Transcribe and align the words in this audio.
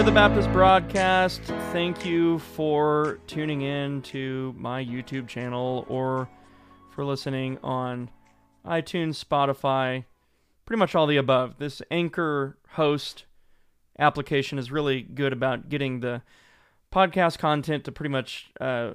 to 0.00 0.06
the 0.06 0.12
Baptist 0.12 0.50
broadcast. 0.50 1.42
Thank 1.72 2.06
you 2.06 2.38
for 2.38 3.18
tuning 3.26 3.60
in 3.60 4.00
to 4.00 4.54
my 4.56 4.82
YouTube 4.82 5.28
channel 5.28 5.84
or 5.90 6.26
for 6.88 7.04
listening 7.04 7.58
on 7.62 8.08
iTunes, 8.64 9.22
Spotify, 9.22 10.06
pretty 10.64 10.78
much 10.78 10.94
all 10.94 11.06
the 11.06 11.18
above. 11.18 11.58
This 11.58 11.82
Anchor 11.90 12.56
host 12.70 13.26
application 13.98 14.58
is 14.58 14.72
really 14.72 15.02
good 15.02 15.34
about 15.34 15.68
getting 15.68 16.00
the 16.00 16.22
podcast 16.90 17.36
content 17.36 17.84
to 17.84 17.92
pretty 17.92 18.08
much 18.08 18.50
uh, 18.58 18.92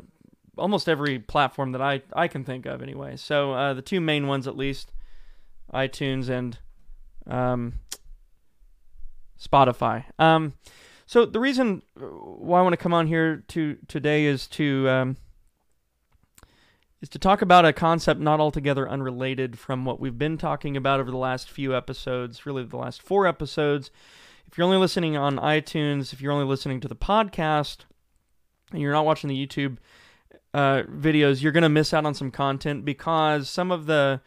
almost 0.57 0.89
every 0.89 1.19
platform 1.19 1.71
that 1.73 1.83
I, 1.83 2.01
I 2.13 2.27
can 2.27 2.43
think 2.43 2.65
of, 2.65 2.81
anyway. 2.81 3.15
So, 3.15 3.53
uh, 3.53 3.75
the 3.75 3.83
two 3.83 4.01
main 4.01 4.25
ones, 4.25 4.47
at 4.47 4.57
least 4.57 4.91
iTunes 5.71 6.29
and 6.29 6.57
um, 7.27 7.73
Spotify. 9.39 10.05
Um, 10.17 10.53
so 11.05 11.25
the 11.25 11.39
reason 11.39 11.81
why 11.95 12.59
I 12.59 12.61
want 12.63 12.73
to 12.73 12.77
come 12.77 12.93
on 12.93 13.07
here 13.07 13.43
to 13.49 13.77
today 13.87 14.25
is 14.25 14.47
to 14.47 14.89
um, 14.89 15.17
is 17.01 17.09
to 17.09 17.19
talk 17.19 17.41
about 17.41 17.65
a 17.65 17.73
concept 17.73 18.19
not 18.19 18.39
altogether 18.39 18.89
unrelated 18.89 19.59
from 19.59 19.85
what 19.85 19.99
we've 19.99 20.17
been 20.17 20.37
talking 20.37 20.75
about 20.75 20.99
over 20.99 21.11
the 21.11 21.17
last 21.17 21.49
few 21.49 21.75
episodes, 21.75 22.45
really 22.45 22.63
the 22.63 22.77
last 22.77 23.01
four 23.01 23.27
episodes. 23.27 23.91
If 24.47 24.57
you're 24.57 24.65
only 24.65 24.77
listening 24.77 25.15
on 25.15 25.37
iTunes, 25.37 26.13
if 26.13 26.21
you're 26.21 26.31
only 26.31 26.45
listening 26.45 26.79
to 26.81 26.87
the 26.87 26.95
podcast, 26.95 27.79
and 28.71 28.81
you're 28.81 28.91
not 28.91 29.05
watching 29.05 29.29
the 29.29 29.47
YouTube 29.47 29.77
uh, 30.53 30.83
videos, 30.83 31.41
you're 31.41 31.51
going 31.51 31.63
to 31.63 31.69
miss 31.69 31.93
out 31.93 32.05
on 32.05 32.13
some 32.13 32.31
content 32.31 32.85
because 32.85 33.49
some 33.49 33.71
of 33.71 33.85
the 33.85 34.21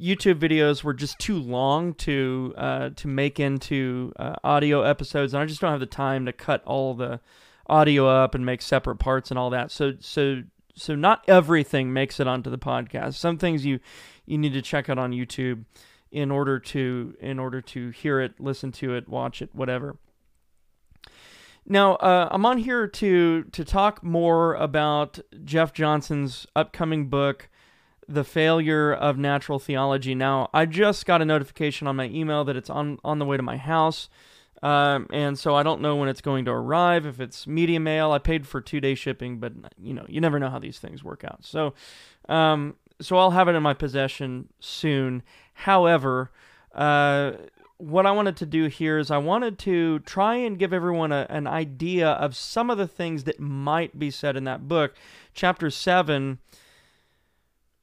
YouTube 0.00 0.38
videos 0.38 0.82
were 0.82 0.94
just 0.94 1.18
too 1.18 1.36
long 1.38 1.94
to 1.94 2.54
uh, 2.56 2.90
to 2.96 3.08
make 3.08 3.40
into 3.40 4.12
uh, 4.18 4.36
audio 4.44 4.82
episodes, 4.82 5.34
and 5.34 5.42
I 5.42 5.46
just 5.46 5.60
don't 5.60 5.70
have 5.70 5.80
the 5.80 5.86
time 5.86 6.26
to 6.26 6.32
cut 6.32 6.62
all 6.64 6.94
the 6.94 7.20
audio 7.66 8.06
up 8.06 8.34
and 8.34 8.46
make 8.46 8.62
separate 8.62 8.96
parts 8.96 9.30
and 9.30 9.38
all 9.38 9.50
that. 9.50 9.70
So 9.70 9.94
so 10.00 10.42
so 10.74 10.94
not 10.94 11.24
everything 11.28 11.92
makes 11.92 12.20
it 12.20 12.26
onto 12.26 12.50
the 12.50 12.58
podcast. 12.58 13.14
Some 13.14 13.38
things 13.38 13.66
you 13.66 13.80
you 14.26 14.38
need 14.38 14.52
to 14.52 14.62
check 14.62 14.88
out 14.88 14.98
on 14.98 15.12
YouTube 15.12 15.64
in 16.10 16.30
order 16.30 16.58
to 16.58 17.16
in 17.20 17.38
order 17.38 17.60
to 17.60 17.90
hear 17.90 18.20
it, 18.20 18.38
listen 18.38 18.72
to 18.72 18.94
it, 18.94 19.08
watch 19.08 19.42
it, 19.42 19.54
whatever. 19.54 19.96
Now, 21.66 21.96
uh, 21.96 22.28
I'm 22.30 22.46
on 22.46 22.58
here 22.58 22.86
to 22.86 23.42
to 23.44 23.64
talk 23.64 24.02
more 24.02 24.54
about 24.54 25.18
Jeff 25.44 25.72
Johnson's 25.74 26.46
upcoming 26.56 27.08
book, 27.08 27.50
the 28.08 28.24
failure 28.24 28.92
of 28.92 29.18
natural 29.18 29.58
theology. 29.58 30.14
Now, 30.14 30.48
I 30.54 30.64
just 30.64 31.04
got 31.04 31.20
a 31.20 31.24
notification 31.24 31.86
on 31.86 31.96
my 31.96 32.06
email 32.06 32.44
that 32.44 32.56
it's 32.56 32.70
on 32.70 32.98
on 33.04 33.18
the 33.18 33.24
way 33.24 33.36
to 33.36 33.42
my 33.42 33.58
house, 33.58 34.08
um, 34.62 35.06
and 35.12 35.38
so 35.38 35.54
I 35.54 35.62
don't 35.62 35.82
know 35.82 35.96
when 35.96 36.08
it's 36.08 36.22
going 36.22 36.46
to 36.46 36.50
arrive. 36.50 37.04
If 37.04 37.20
it's 37.20 37.46
media 37.46 37.78
mail, 37.78 38.10
I 38.12 38.18
paid 38.18 38.46
for 38.46 38.60
two 38.60 38.80
day 38.80 38.94
shipping, 38.94 39.38
but 39.38 39.52
you 39.80 39.92
know 39.92 40.06
you 40.08 40.20
never 40.20 40.38
know 40.38 40.48
how 40.48 40.58
these 40.58 40.78
things 40.78 41.04
work 41.04 41.22
out. 41.22 41.44
So, 41.44 41.74
um, 42.28 42.76
so 43.00 43.18
I'll 43.18 43.32
have 43.32 43.48
it 43.48 43.54
in 43.54 43.62
my 43.62 43.74
possession 43.74 44.48
soon. 44.58 45.22
However, 45.52 46.30
uh, 46.74 47.32
what 47.76 48.06
I 48.06 48.10
wanted 48.10 48.36
to 48.38 48.46
do 48.46 48.66
here 48.66 48.98
is 48.98 49.10
I 49.10 49.18
wanted 49.18 49.58
to 49.60 50.00
try 50.00 50.36
and 50.36 50.58
give 50.58 50.72
everyone 50.72 51.12
a, 51.12 51.26
an 51.28 51.46
idea 51.46 52.08
of 52.08 52.34
some 52.34 52.70
of 52.70 52.78
the 52.78 52.88
things 52.88 53.24
that 53.24 53.38
might 53.38 53.98
be 53.98 54.10
said 54.10 54.34
in 54.34 54.44
that 54.44 54.66
book, 54.66 54.94
chapter 55.34 55.68
seven 55.68 56.38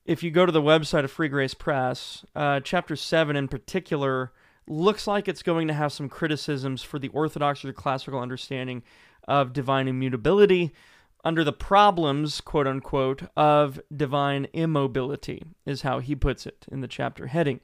if 0.05 0.21
you 0.21 0.29
go 0.29 0.45
to 0.45 0.51
the 0.51 0.61
website 0.61 1.03
of 1.03 1.11
Free 1.11 1.27
Grace 1.27 1.55
Press, 1.55 2.23
uh, 2.35 2.59
chapter 2.59 2.95
7 2.95 3.35
in 3.35 3.47
particular 3.47 4.31
looks 4.67 5.07
like 5.07 5.27
it's 5.27 5.43
going 5.43 5.67
to 5.67 5.73
have 5.73 5.91
some 5.91 6.09
criticisms 6.09 6.83
for 6.83 6.99
the 6.99 7.07
orthodox 7.09 7.63
or 7.63 7.67
the 7.67 7.73
classical 7.73 8.19
understanding 8.19 8.83
of 9.27 9.53
divine 9.53 9.87
immutability 9.87 10.73
under 11.23 11.43
the 11.43 11.51
problems, 11.51 12.39
quote 12.39 12.67
unquote, 12.67 13.23
of 13.35 13.79
divine 13.95 14.47
immobility, 14.53 15.43
is 15.65 15.81
how 15.81 15.97
he 15.97 16.15
puts 16.15 16.45
it 16.45 16.67
in 16.71 16.81
the 16.81 16.87
chapter 16.87 17.27
heading. 17.27 17.59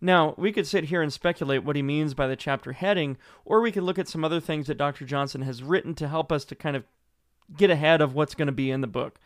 Now, 0.00 0.34
we 0.36 0.50
could 0.50 0.66
sit 0.66 0.84
here 0.84 1.00
and 1.00 1.12
speculate 1.12 1.62
what 1.62 1.76
he 1.76 1.82
means 1.82 2.12
by 2.12 2.26
the 2.26 2.34
chapter 2.34 2.72
heading, 2.72 3.16
or 3.44 3.60
we 3.60 3.70
could 3.70 3.84
look 3.84 4.00
at 4.00 4.08
some 4.08 4.24
other 4.24 4.40
things 4.40 4.66
that 4.66 4.78
Dr. 4.78 5.04
Johnson 5.04 5.42
has 5.42 5.62
written 5.62 5.94
to 5.94 6.08
help 6.08 6.32
us 6.32 6.44
to 6.46 6.56
kind 6.56 6.74
of 6.74 6.82
get 7.56 7.70
ahead 7.70 8.00
of 8.00 8.14
what's 8.14 8.34
going 8.34 8.46
to 8.46 8.52
be 8.52 8.72
in 8.72 8.80
the 8.80 8.88
book. 8.88 9.20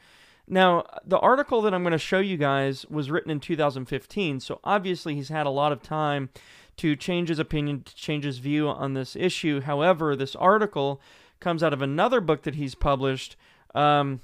Now, 0.50 0.84
the 1.04 1.18
article 1.18 1.60
that 1.62 1.74
I'm 1.74 1.82
going 1.82 1.92
to 1.92 1.98
show 1.98 2.20
you 2.20 2.38
guys 2.38 2.86
was 2.86 3.10
written 3.10 3.30
in 3.30 3.38
2015, 3.38 4.40
so 4.40 4.60
obviously 4.64 5.14
he's 5.14 5.28
had 5.28 5.46
a 5.46 5.50
lot 5.50 5.72
of 5.72 5.82
time 5.82 6.30
to 6.78 6.96
change 6.96 7.28
his 7.28 7.38
opinion, 7.38 7.82
to 7.82 7.94
change 7.94 8.24
his 8.24 8.38
view 8.38 8.68
on 8.68 8.94
this 8.94 9.14
issue. 9.14 9.60
However, 9.60 10.16
this 10.16 10.34
article 10.36 11.00
comes 11.40 11.62
out 11.62 11.72
of 11.72 11.82
another 11.82 12.20
book 12.20 12.42
that 12.44 12.54
he's 12.54 12.74
published 12.74 13.36
um, 13.74 14.20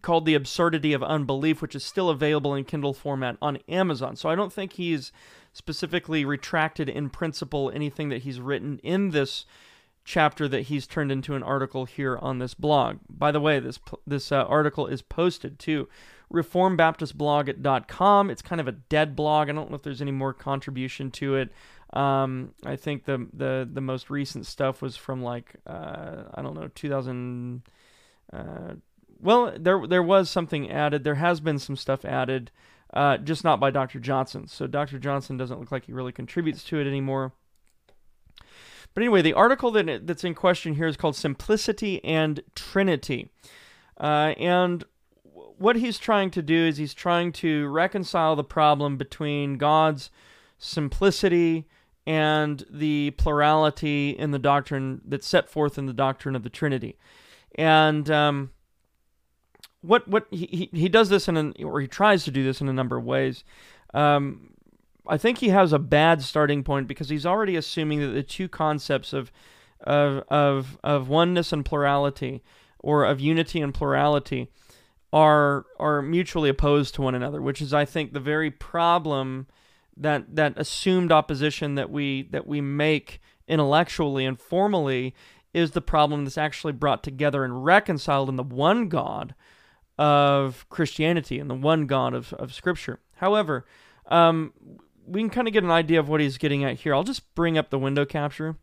called 0.00 0.24
The 0.24 0.34
Absurdity 0.34 0.92
of 0.92 1.02
Unbelief, 1.02 1.60
which 1.60 1.74
is 1.74 1.84
still 1.84 2.08
available 2.08 2.54
in 2.54 2.64
Kindle 2.64 2.94
format 2.94 3.36
on 3.42 3.58
Amazon. 3.68 4.16
So 4.16 4.28
I 4.28 4.34
don't 4.34 4.52
think 4.52 4.74
he's 4.74 5.12
specifically 5.52 6.24
retracted 6.24 6.88
in 6.88 7.10
principle 7.10 7.70
anything 7.74 8.08
that 8.08 8.22
he's 8.22 8.40
written 8.40 8.78
in 8.82 9.10
this 9.10 9.44
chapter 10.04 10.46
that 10.48 10.62
he's 10.62 10.86
turned 10.86 11.10
into 11.10 11.34
an 11.34 11.42
article 11.42 11.86
here 11.86 12.18
on 12.18 12.38
this 12.38 12.54
blog. 12.54 12.98
By 13.08 13.32
the 13.32 13.40
way, 13.40 13.58
this 13.58 13.78
this 14.06 14.30
uh, 14.30 14.44
article 14.44 14.86
is 14.86 15.02
posted 15.02 15.58
to 15.60 15.88
reformbaptistblog.com. 16.32 18.30
It's 18.30 18.42
kind 18.42 18.60
of 18.60 18.68
a 18.68 18.72
dead 18.72 19.16
blog. 19.16 19.48
I 19.48 19.52
don't 19.52 19.70
know 19.70 19.76
if 19.76 19.82
there's 19.82 20.02
any 20.02 20.12
more 20.12 20.32
contribution 20.32 21.10
to 21.12 21.36
it. 21.36 21.52
Um, 21.92 22.54
I 22.64 22.76
think 22.76 23.04
the 23.04 23.26
the 23.32 23.68
the 23.70 23.80
most 23.80 24.10
recent 24.10 24.46
stuff 24.46 24.82
was 24.82 24.96
from 24.96 25.22
like 25.22 25.56
uh, 25.66 26.24
I 26.34 26.42
don't 26.42 26.54
know 26.54 26.68
2000. 26.74 27.62
Uh, 28.32 28.74
well, 29.20 29.54
there 29.58 29.86
there 29.86 30.02
was 30.02 30.28
something 30.28 30.70
added. 30.70 31.04
There 31.04 31.14
has 31.14 31.40
been 31.40 31.58
some 31.58 31.76
stuff 31.76 32.04
added, 32.04 32.50
uh, 32.92 33.18
just 33.18 33.44
not 33.44 33.60
by 33.60 33.70
Dr. 33.70 34.00
Johnson. 34.00 34.48
So 34.48 34.66
Dr. 34.66 34.98
Johnson 34.98 35.36
doesn't 35.36 35.58
look 35.58 35.72
like 35.72 35.86
he 35.86 35.92
really 35.92 36.12
contributes 36.12 36.64
to 36.64 36.78
it 36.78 36.86
anymore. 36.86 37.32
But 38.94 39.02
anyway, 39.02 39.22
the 39.22 39.32
article 39.32 39.70
that, 39.72 40.06
that's 40.06 40.24
in 40.24 40.34
question 40.34 40.74
here 40.74 40.86
is 40.86 40.96
called 40.96 41.16
Simplicity 41.16 42.02
and 42.04 42.40
Trinity. 42.54 43.28
Uh, 43.98 44.34
and 44.38 44.84
what 45.58 45.76
he's 45.76 45.98
trying 45.98 46.30
to 46.30 46.42
do 46.42 46.66
is 46.66 46.76
he's 46.76 46.94
trying 46.94 47.32
to 47.32 47.66
reconcile 47.68 48.36
the 48.36 48.44
problem 48.44 48.96
between 48.96 49.56
God's 49.56 50.10
simplicity 50.58 51.66
and 52.06 52.64
the 52.70 53.12
plurality 53.12 54.10
in 54.10 54.30
the 54.30 54.38
doctrine 54.38 55.00
that's 55.04 55.26
set 55.26 55.48
forth 55.48 55.78
in 55.78 55.86
the 55.86 55.92
doctrine 55.92 56.36
of 56.36 56.42
the 56.42 56.50
Trinity. 56.50 56.96
And 57.56 58.10
um, 58.10 58.50
what 59.80 60.06
what 60.08 60.26
he, 60.30 60.70
he 60.72 60.88
does 60.88 61.08
this 61.08 61.28
in 61.28 61.36
an, 61.36 61.54
or 61.62 61.80
he 61.80 61.88
tries 61.88 62.24
to 62.24 62.30
do 62.30 62.44
this 62.44 62.60
in 62.60 62.68
a 62.68 62.72
number 62.72 62.96
of 62.96 63.04
ways. 63.04 63.44
Um, 63.92 64.53
I 65.06 65.18
think 65.18 65.38
he 65.38 65.50
has 65.50 65.72
a 65.72 65.78
bad 65.78 66.22
starting 66.22 66.62
point 66.62 66.88
because 66.88 67.08
he's 67.08 67.26
already 67.26 67.56
assuming 67.56 68.00
that 68.00 68.08
the 68.08 68.22
two 68.22 68.48
concepts 68.48 69.12
of 69.12 69.30
of 69.80 70.24
of 70.28 70.78
of 70.82 71.08
oneness 71.08 71.52
and 71.52 71.64
plurality 71.64 72.42
or 72.78 73.04
of 73.04 73.20
unity 73.20 73.60
and 73.60 73.74
plurality 73.74 74.48
are 75.12 75.66
are 75.78 76.02
mutually 76.02 76.48
opposed 76.48 76.94
to 76.94 77.02
one 77.02 77.14
another, 77.14 77.40
which 77.40 77.60
is 77.60 77.74
I 77.74 77.84
think 77.84 78.12
the 78.12 78.20
very 78.20 78.50
problem 78.50 79.46
that 79.96 80.34
that 80.34 80.54
assumed 80.58 81.12
opposition 81.12 81.74
that 81.76 81.90
we 81.90 82.22
that 82.30 82.46
we 82.46 82.60
make 82.60 83.20
intellectually 83.46 84.24
and 84.24 84.40
formally 84.40 85.14
is 85.52 85.70
the 85.70 85.80
problem 85.80 86.24
that's 86.24 86.38
actually 86.38 86.72
brought 86.72 87.02
together 87.02 87.44
and 87.44 87.64
reconciled 87.64 88.28
in 88.28 88.36
the 88.36 88.42
one 88.42 88.88
God 88.88 89.34
of 89.96 90.66
Christianity 90.68 91.38
and 91.38 91.48
the 91.48 91.54
one 91.54 91.86
God 91.86 92.12
of, 92.12 92.32
of 92.34 92.52
Scripture. 92.52 92.98
However, 93.16 93.64
um, 94.06 94.52
we 95.06 95.20
can 95.20 95.30
kind 95.30 95.48
of 95.48 95.54
get 95.54 95.64
an 95.64 95.70
idea 95.70 96.00
of 96.00 96.08
what 96.08 96.20
he's 96.20 96.38
getting 96.38 96.64
at 96.64 96.80
here. 96.80 96.94
I'll 96.94 97.04
just 97.04 97.34
bring 97.34 97.58
up 97.58 97.70
the 97.70 97.78
window 97.78 98.04
capture. 98.04 98.56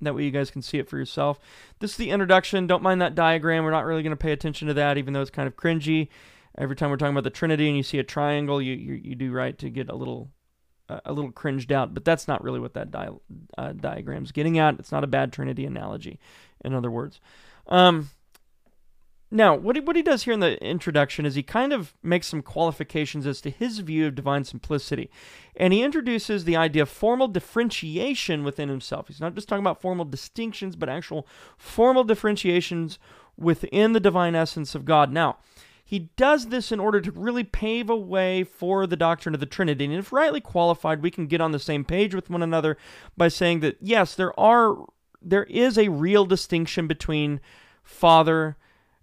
That 0.00 0.14
way 0.14 0.24
you 0.24 0.30
guys 0.30 0.50
can 0.50 0.62
see 0.62 0.78
it 0.78 0.88
for 0.88 0.98
yourself. 0.98 1.38
This 1.78 1.92
is 1.92 1.96
the 1.96 2.10
introduction. 2.10 2.66
Don't 2.66 2.82
mind 2.82 3.00
that 3.00 3.14
diagram. 3.14 3.64
We're 3.64 3.70
not 3.70 3.84
really 3.84 4.02
going 4.02 4.10
to 4.10 4.16
pay 4.16 4.32
attention 4.32 4.68
to 4.68 4.74
that, 4.74 4.98
even 4.98 5.12
though 5.12 5.20
it's 5.20 5.30
kind 5.30 5.46
of 5.46 5.56
cringy. 5.56 6.08
Every 6.58 6.76
time 6.76 6.90
we're 6.90 6.96
talking 6.96 7.14
about 7.14 7.24
the 7.24 7.30
Trinity 7.30 7.68
and 7.68 7.76
you 7.76 7.82
see 7.82 7.98
a 7.98 8.04
triangle, 8.04 8.60
you 8.60 8.74
you, 8.74 8.94
you 8.94 9.14
do 9.14 9.32
right 9.32 9.56
to 9.58 9.70
get 9.70 9.88
a 9.88 9.94
little 9.94 10.30
uh, 10.88 11.00
a 11.04 11.12
little 11.12 11.30
cringed 11.30 11.72
out. 11.72 11.94
But 11.94 12.04
that's 12.04 12.28
not 12.28 12.42
really 12.42 12.60
what 12.60 12.74
that 12.74 12.90
di- 12.90 13.08
uh, 13.56 13.72
diagram's 13.72 14.32
getting 14.32 14.58
at. 14.58 14.78
It's 14.78 14.92
not 14.92 15.04
a 15.04 15.06
bad 15.06 15.32
Trinity 15.32 15.64
analogy, 15.64 16.18
in 16.64 16.74
other 16.74 16.90
words. 16.90 17.20
Um, 17.68 18.10
now, 19.32 19.56
what 19.56 19.76
he, 19.76 19.80
what 19.80 19.96
he 19.96 20.02
does 20.02 20.24
here 20.24 20.34
in 20.34 20.40
the 20.40 20.62
introduction 20.62 21.24
is 21.24 21.34
he 21.34 21.42
kind 21.42 21.72
of 21.72 21.94
makes 22.02 22.26
some 22.26 22.42
qualifications 22.42 23.26
as 23.26 23.40
to 23.40 23.50
his 23.50 23.78
view 23.78 24.06
of 24.06 24.14
divine 24.14 24.44
simplicity. 24.44 25.10
And 25.56 25.72
he 25.72 25.82
introduces 25.82 26.44
the 26.44 26.56
idea 26.56 26.82
of 26.82 26.90
formal 26.90 27.28
differentiation 27.28 28.44
within 28.44 28.68
himself. 28.68 29.08
He's 29.08 29.22
not 29.22 29.34
just 29.34 29.48
talking 29.48 29.62
about 29.62 29.80
formal 29.80 30.04
distinctions, 30.04 30.76
but 30.76 30.90
actual 30.90 31.26
formal 31.56 32.04
differentiations 32.04 32.98
within 33.38 33.94
the 33.94 34.00
divine 34.00 34.34
essence 34.34 34.74
of 34.74 34.84
God. 34.84 35.10
Now, 35.10 35.38
he 35.82 36.10
does 36.16 36.48
this 36.48 36.70
in 36.70 36.78
order 36.78 37.00
to 37.00 37.10
really 37.10 37.44
pave 37.44 37.88
a 37.88 37.96
way 37.96 38.44
for 38.44 38.86
the 38.86 38.96
doctrine 38.96 39.34
of 39.34 39.40
the 39.40 39.46
Trinity. 39.46 39.86
And 39.86 39.94
if 39.94 40.12
rightly 40.12 40.42
qualified, 40.42 41.00
we 41.00 41.10
can 41.10 41.26
get 41.26 41.40
on 41.40 41.52
the 41.52 41.58
same 41.58 41.86
page 41.86 42.14
with 42.14 42.28
one 42.28 42.42
another 42.42 42.76
by 43.16 43.28
saying 43.28 43.60
that, 43.60 43.78
yes, 43.80 44.14
there 44.14 44.38
are 44.38 44.76
there 45.22 45.44
is 45.44 45.78
a 45.78 45.88
real 45.88 46.26
distinction 46.26 46.86
between 46.86 47.40
Father 47.82 48.56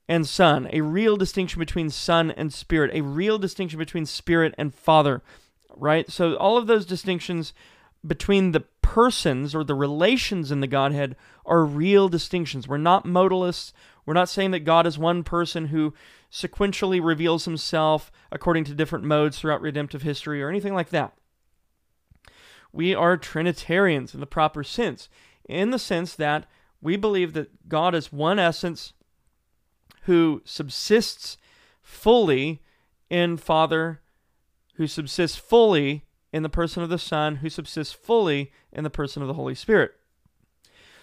and 0.09 0.27
Son, 0.27 0.67
a 0.73 0.81
real 0.81 1.15
distinction 1.15 1.59
between 1.59 1.91
Son 1.91 2.31
and 2.31 2.51
Spirit, 2.51 2.89
a 2.95 3.01
real 3.01 3.37
distinction 3.37 3.77
between 3.77 4.07
Spirit 4.07 4.55
and 4.57 4.73
Father, 4.73 5.21
right? 5.77 6.09
So 6.11 6.33
all 6.33 6.57
of 6.57 6.65
those 6.65 6.87
distinctions 6.87 7.53
between 8.05 8.51
the 8.51 8.61
persons 8.81 9.53
or 9.53 9.63
the 9.63 9.75
relations 9.75 10.51
in 10.51 10.61
the 10.61 10.67
Godhead 10.67 11.15
are 11.45 11.63
real 11.63 12.09
distinctions. 12.09 12.67
We're 12.67 12.77
not 12.77 13.05
modalists. 13.05 13.71
We're 14.03 14.15
not 14.15 14.29
saying 14.29 14.49
that 14.51 14.61
God 14.61 14.87
is 14.87 14.97
one 14.97 15.23
person 15.23 15.67
who 15.67 15.93
sequentially 16.31 17.03
reveals 17.03 17.45
himself 17.45 18.11
according 18.31 18.63
to 18.63 18.73
different 18.73 19.05
modes 19.05 19.37
throughout 19.37 19.61
redemptive 19.61 20.01
history 20.01 20.41
or 20.41 20.49
anything 20.49 20.73
like 20.73 20.89
that. 20.89 21.13
We 22.73 22.95
are 22.95 23.15
Trinitarians 23.15 24.15
in 24.15 24.21
the 24.21 24.25
proper 24.25 24.63
sense, 24.63 25.07
in 25.47 25.69
the 25.69 25.79
sense 25.79 26.15
that 26.15 26.47
we 26.81 26.97
believe 26.97 27.33
that 27.33 27.69
God 27.69 27.93
is 27.93 28.11
one 28.11 28.39
essence 28.39 28.93
who 30.03 30.41
subsists 30.45 31.37
fully 31.81 32.61
in 33.09 33.37
Father, 33.37 34.01
who 34.75 34.87
subsists 34.87 35.37
fully 35.37 36.05
in 36.31 36.43
the 36.43 36.49
person 36.49 36.83
of 36.83 36.89
the 36.89 36.99
Son, 36.99 37.37
who 37.37 37.49
subsists 37.49 37.93
fully 37.93 38.51
in 38.71 38.83
the 38.83 38.89
person 38.89 39.21
of 39.21 39.27
the 39.27 39.33
Holy 39.33 39.55
Spirit. 39.55 39.91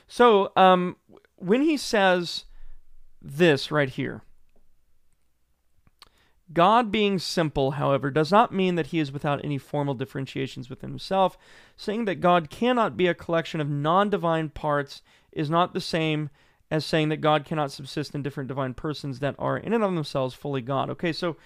So, 0.06 0.52
um, 0.56 0.96
when 1.36 1.62
he 1.62 1.76
says 1.76 2.44
this 3.20 3.70
right 3.70 3.88
here, 3.88 4.22
God 6.52 6.92
being 6.92 7.18
simple, 7.18 7.72
however, 7.72 8.10
does 8.10 8.30
not 8.30 8.54
mean 8.54 8.76
that 8.76 8.88
he 8.88 9.00
is 9.00 9.10
without 9.10 9.44
any 9.44 9.58
formal 9.58 9.94
differentiations 9.94 10.70
within 10.70 10.90
himself. 10.90 11.36
Saying 11.76 12.04
that 12.04 12.20
God 12.20 12.50
cannot 12.50 12.96
be 12.96 13.08
a 13.08 13.14
collection 13.14 13.60
of 13.60 13.68
non 13.68 14.10
divine 14.10 14.50
parts 14.50 15.02
is 15.32 15.50
not 15.50 15.74
the 15.74 15.80
same 15.80 16.30
as 16.70 16.84
saying 16.84 17.08
that 17.10 17.18
God 17.20 17.44
cannot 17.44 17.70
subsist 17.70 18.14
in 18.14 18.22
different 18.22 18.48
divine 18.48 18.74
persons 18.74 19.20
that 19.20 19.34
are 19.38 19.56
in 19.56 19.72
and 19.72 19.84
of 19.84 19.94
themselves 19.94 20.34
fully 20.34 20.60
God. 20.60 20.90
Okay, 20.90 21.12
so 21.12 21.36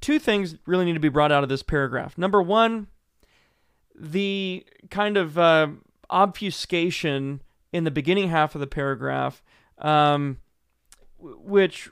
two 0.00 0.18
things 0.18 0.56
really 0.66 0.84
need 0.84 0.94
to 0.94 1.00
be 1.00 1.08
brought 1.08 1.32
out 1.32 1.42
of 1.42 1.48
this 1.48 1.62
paragraph. 1.62 2.16
Number 2.16 2.40
one, 2.40 2.88
the 3.94 4.64
kind 4.90 5.16
of 5.16 5.38
uh, 5.38 5.68
obfuscation 6.10 7.40
in 7.72 7.84
the 7.84 7.90
beginning 7.90 8.28
half 8.28 8.54
of 8.54 8.60
the 8.60 8.66
paragraph, 8.66 9.42
um, 9.78 10.38
which 11.18 11.90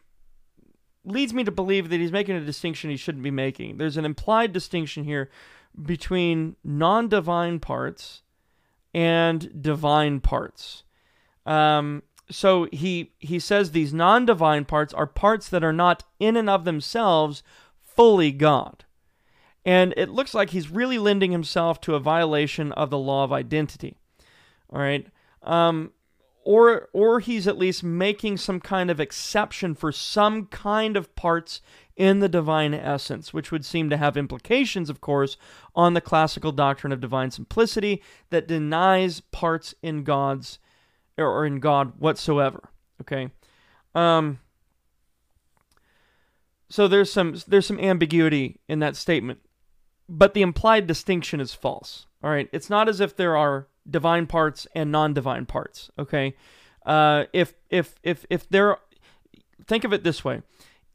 leads 1.05 1.33
me 1.33 1.45
to 1.45 1.51
believe 1.51 1.89
that 1.89 1.99
he's 2.01 2.13
making 2.13 2.37
a 2.37 2.41
distinction 2.41 2.91
he 2.91 2.97
shouldn't 2.97 3.25
be 3.25 3.31
making. 3.31 3.79
There's 3.79 3.97
an 3.97 4.05
implied 4.05 4.53
distinction 4.53 5.05
here 5.05 5.31
between 5.81 6.57
non 6.65 7.09
divine 7.09 7.61
parts 7.61 8.23
and 8.93 9.63
divine 9.63 10.21
parts. 10.21 10.85
Um, 11.47 12.03
so 12.31 12.69
he 12.73 13.13
he 13.19 13.39
says 13.39 13.71
these 13.71 13.93
non-divine 13.93 14.65
parts 14.65 14.95
are 14.95 15.07
parts 15.07 15.49
that 15.49 15.65
are 15.65 15.73
not 15.73 16.05
in 16.19 16.37
and 16.37 16.49
of 16.49 16.65
themselves 16.65 17.43
fully 17.81 18.33
God. 18.33 18.85
And 19.65 19.93
it 19.97 20.09
looks 20.09 20.33
like 20.33 20.51
he's 20.51 20.71
really 20.71 20.99
lending 20.99 21.33
himself 21.33 21.81
to 21.83 21.95
a 21.95 22.01
violation 22.01 22.73
of 22.73 22.89
the 22.91 22.99
law 22.99 23.25
of 23.25 23.33
identity. 23.33 23.97
All 24.71 24.81
right. 24.81 25.07
Um, 25.43 25.93
or 26.43 26.89
or 26.93 27.21
he's 27.21 27.47
at 27.47 27.59
least 27.59 27.85
making 27.85 28.39
some 28.39 28.61
kind 28.61 28.91
of 28.91 29.01
exception 29.01 29.75
for 29.75 29.93
some 29.93 30.47
kind 30.47 30.97
of 30.97 31.15
parts 31.15 31.61
in 31.97 32.21
the 32.21 32.29
divine 32.29 32.73
essence, 32.73 33.35
which 33.35 33.53
would 33.53 33.65
seem 33.65 33.91
to 33.91 33.97
have 33.99 34.17
implications, 34.17 34.89
of 34.89 35.03
course, 35.03 35.37
on 35.75 35.93
the 35.93 36.01
classical 36.01 36.53
doctrine 36.53 36.93
of 36.93 37.01
divine 37.01 37.31
simplicity 37.31 38.03
that 38.31 38.49
denies 38.49 39.21
parts 39.21 39.75
in 39.83 40.03
God's 40.03 40.59
or 41.17 41.47
in 41.47 41.61
God 41.61 41.93
whatsoever. 41.99 42.71
Okay. 43.01 43.31
Um, 43.95 44.39
so 46.71 46.87
there's 46.87 47.13
some 47.13 47.37
there's 47.49 47.67
some 47.67 47.81
ambiguity 47.81 48.61
in 48.69 48.79
that 48.79 48.97
statement, 48.97 49.41
but 50.09 50.35
the 50.35 50.43
implied 50.43 50.87
distinction 50.87 51.41
is 51.41 51.53
false. 51.53 52.07
All 52.23 52.31
right, 52.31 52.49
it's 52.53 52.71
not 52.71 52.89
as 52.89 53.01
if 53.01 53.17
there 53.17 53.37
are 53.37 53.67
divine 53.89 54.27
parts 54.27 54.67
and 54.75 54.93
non-divine 54.93 55.47
parts. 55.47 55.91
Okay, 55.99 56.37
uh, 56.87 57.25
if 57.33 57.55
if 57.71 57.97
if 58.05 58.25
if 58.31 58.49
there, 58.49 58.77
think 59.67 59.83
of 59.83 59.93
it 59.93 60.05
this 60.05 60.25
way: 60.25 60.43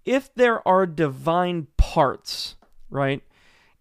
if 0.06 0.34
there 0.34 0.66
are 0.66 0.86
divine 0.86 1.68
parts, 1.76 2.56
right, 2.90 3.22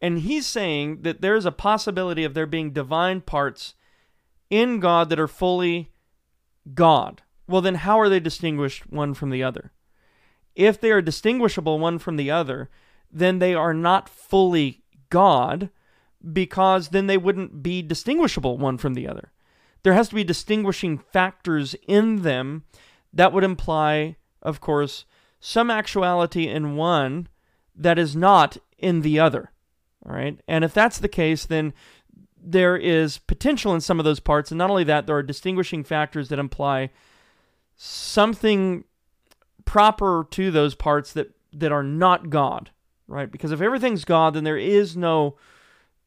and 0.01 0.19
he's 0.19 0.47
saying 0.47 1.03
that 1.03 1.21
there's 1.21 1.47
a 1.47 1.53
possibility 1.53 2.25
of 2.25 2.35
there 2.35 2.47
being 2.47 2.73
divine 2.73 3.21
parts 3.21 3.75
in 4.51 4.81
God 4.81 5.11
that 5.11 5.21
are 5.21 5.29
fully 5.29 5.93
God. 6.73 7.23
Well, 7.47 7.61
then 7.61 7.77
how 7.77 8.01
are 8.01 8.09
they 8.09 8.21
distinguished 8.21 8.91
one 8.91 9.15
from 9.15 9.31
the 9.31 9.43
other? 9.43 9.73
If 10.55 10.81
they 10.81 10.91
are 10.91 11.03
distinguishable 11.03 11.79
one 11.79 11.99
from 11.99 12.17
the 12.17 12.31
other, 12.31 12.71
then 13.11 13.39
they 13.39 13.55
are 13.55 13.75
not 13.75 14.09
fully 14.09 14.83
God 15.11 15.71
because 16.33 16.89
then 16.89 17.07
they 17.07 17.19
wouldn't 17.19 17.63
be 17.63 17.83
distinguishable 17.83 18.57
one 18.57 18.79
from 18.79 18.95
the 18.95 19.07
other. 19.07 19.33
There 19.83 19.93
has 19.93 20.09
to 20.09 20.15
be 20.15 20.25
distinguishing 20.25 20.99
factors 20.99 21.77
in 21.87 22.23
them 22.23 22.65
that 23.13 23.33
would 23.33 23.45
imply, 23.45 24.17
of 24.41 24.61
course, 24.61 25.05
some 25.41 25.71
actuality 25.71 26.49
in 26.49 26.77
one 26.77 27.29
that 27.77 27.99
is 27.99 28.17
not 28.17 28.57
in 28.79 29.03
the 29.03 29.21
other. 29.21 29.51
All 30.07 30.15
right. 30.15 30.41
And 30.49 30.65
if 30.65 30.73
that's 30.73 30.99
the 30.99 31.09
case, 31.09 31.45
then 31.45 31.75
there 32.45 32.77
is 32.77 33.19
potential 33.19 33.75
in 33.75 33.81
some 33.81 33.99
of 33.99 34.05
those 34.05 34.21
parts. 34.21 34.51
And 34.51 34.59
not 34.59 34.71
only 34.71 34.85
that, 34.85 35.07
there 35.07 35.17
are 35.17 35.23
distinguishing 35.23 35.85
factors 35.85 36.29
that 36.29 36.39
imply 36.39 36.91
something 37.77 38.85
proper 39.65 40.27
to 40.31 40.51
those 40.51 40.75
parts 40.75 41.13
that, 41.15 41.31
that 41.53 41.73
are 41.73 41.83
not 41.83 42.31
God, 42.31 42.71
right? 43.09 43.31
Because 43.31 43.51
if 43.51 43.61
everything's 43.61 44.05
God, 44.05 44.35
then 44.35 44.45
there 44.45 44.59
is 44.59 44.97
no 44.97 45.37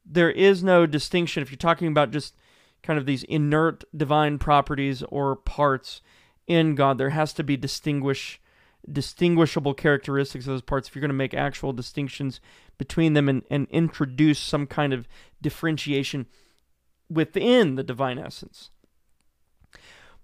there 0.10 0.31
is 0.31 0.63
no 0.63 0.86
distinction. 0.86 1.44
If 1.44 1.51
you're 1.51 1.57
talking 1.57 1.88
about 1.88 2.12
just 2.12 2.36
kind 2.81 2.98
of 2.98 3.06
these 3.06 3.24
inert 3.24 3.83
divine 3.95 4.40
properties 4.40 5.04
or 5.04 5.36
parts 5.36 6.01
in 6.48 6.75
God, 6.75 6.98
there 6.98 7.10
has 7.10 7.33
to 7.33 7.44
be 7.44 7.57
distinguish 7.57 8.40
distinguishable 8.92 9.73
characteristics 9.73 10.45
of 10.45 10.52
those 10.52 10.61
parts 10.61 10.88
if 10.88 10.95
you're 10.95 11.02
going 11.02 11.09
to 11.09 11.14
make 11.14 11.33
actual 11.33 11.73
distinctions 11.73 12.40
between 12.78 13.14
them 13.14 13.28
and, 13.28 13.44
and 13.50 13.68
introduce 13.69 14.40
some 14.40 14.66
kind 14.66 14.94
of 14.94 15.07
differentiation 15.42 16.26
within 17.09 17.76
the 17.76 17.83
divine 17.83 18.18
essence. 18.18 18.69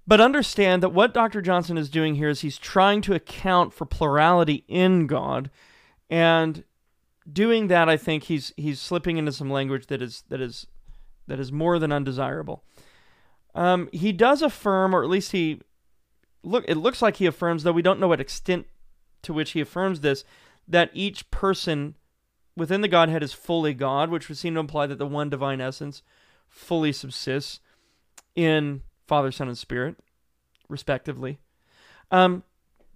But 0.06 0.20
understand 0.20 0.84
that 0.84 0.90
what 0.90 1.14
Dr. 1.14 1.42
Johnson 1.42 1.78
is 1.78 1.90
doing 1.90 2.16
here 2.16 2.30
is 2.30 2.42
he's 2.42 2.58
trying 2.58 3.02
to 3.04 3.14
account 3.14 3.74
for 3.74 3.86
plurality 3.86 4.66
in 4.68 5.08
God, 5.08 5.50
and 6.10 6.64
doing 7.32 7.68
that, 7.68 7.88
I 7.88 7.96
think 7.96 8.24
he's 8.24 8.54
he's 8.58 8.82
slipping 8.82 9.18
into 9.18 9.32
some 9.32 9.50
language 9.50 9.88
that 9.88 10.02
is 10.02 10.24
that 10.28 10.42
is 10.42 10.68
that 11.28 11.40
is 11.40 11.54
more 11.54 11.80
than 11.80 11.94
undesirable. 11.94 12.64
Um, 13.56 13.88
he 13.94 14.12
does 14.12 14.42
affirm, 14.42 14.94
or 14.94 15.04
at 15.04 15.10
least 15.10 15.32
he 15.32 15.62
look. 16.44 16.66
It 16.68 16.76
looks 16.76 17.02
like 17.02 17.18
he 17.18 17.26
affirms, 17.26 17.64
though 17.64 17.72
we 17.72 17.82
don't 17.82 18.00
know 18.00 18.08
what 18.08 18.22
extent 18.22 18.68
to 19.24 19.34
which 19.34 19.52
he 19.52 19.62
affirms 19.62 20.02
this, 20.02 20.24
that 20.68 20.92
each 20.94 21.30
person 21.32 21.96
within 22.56 22.82
the 22.82 22.88
Godhead 22.88 23.24
is 23.24 23.34
fully 23.34 23.74
God, 23.74 24.10
which 24.10 24.30
would 24.30 24.38
seem 24.38 24.54
to 24.54 24.60
imply 24.60 24.86
that 24.88 24.98
the 24.98 25.08
one 25.08 25.30
divine 25.30 25.62
essence 25.62 26.04
fully 26.48 26.92
subsists 26.92 27.60
in 28.36 28.82
Father, 29.08 29.32
Son, 29.32 29.48
and 29.48 29.58
Spirit, 29.58 29.98
respectively. 30.70 31.40
Um, 32.12 32.44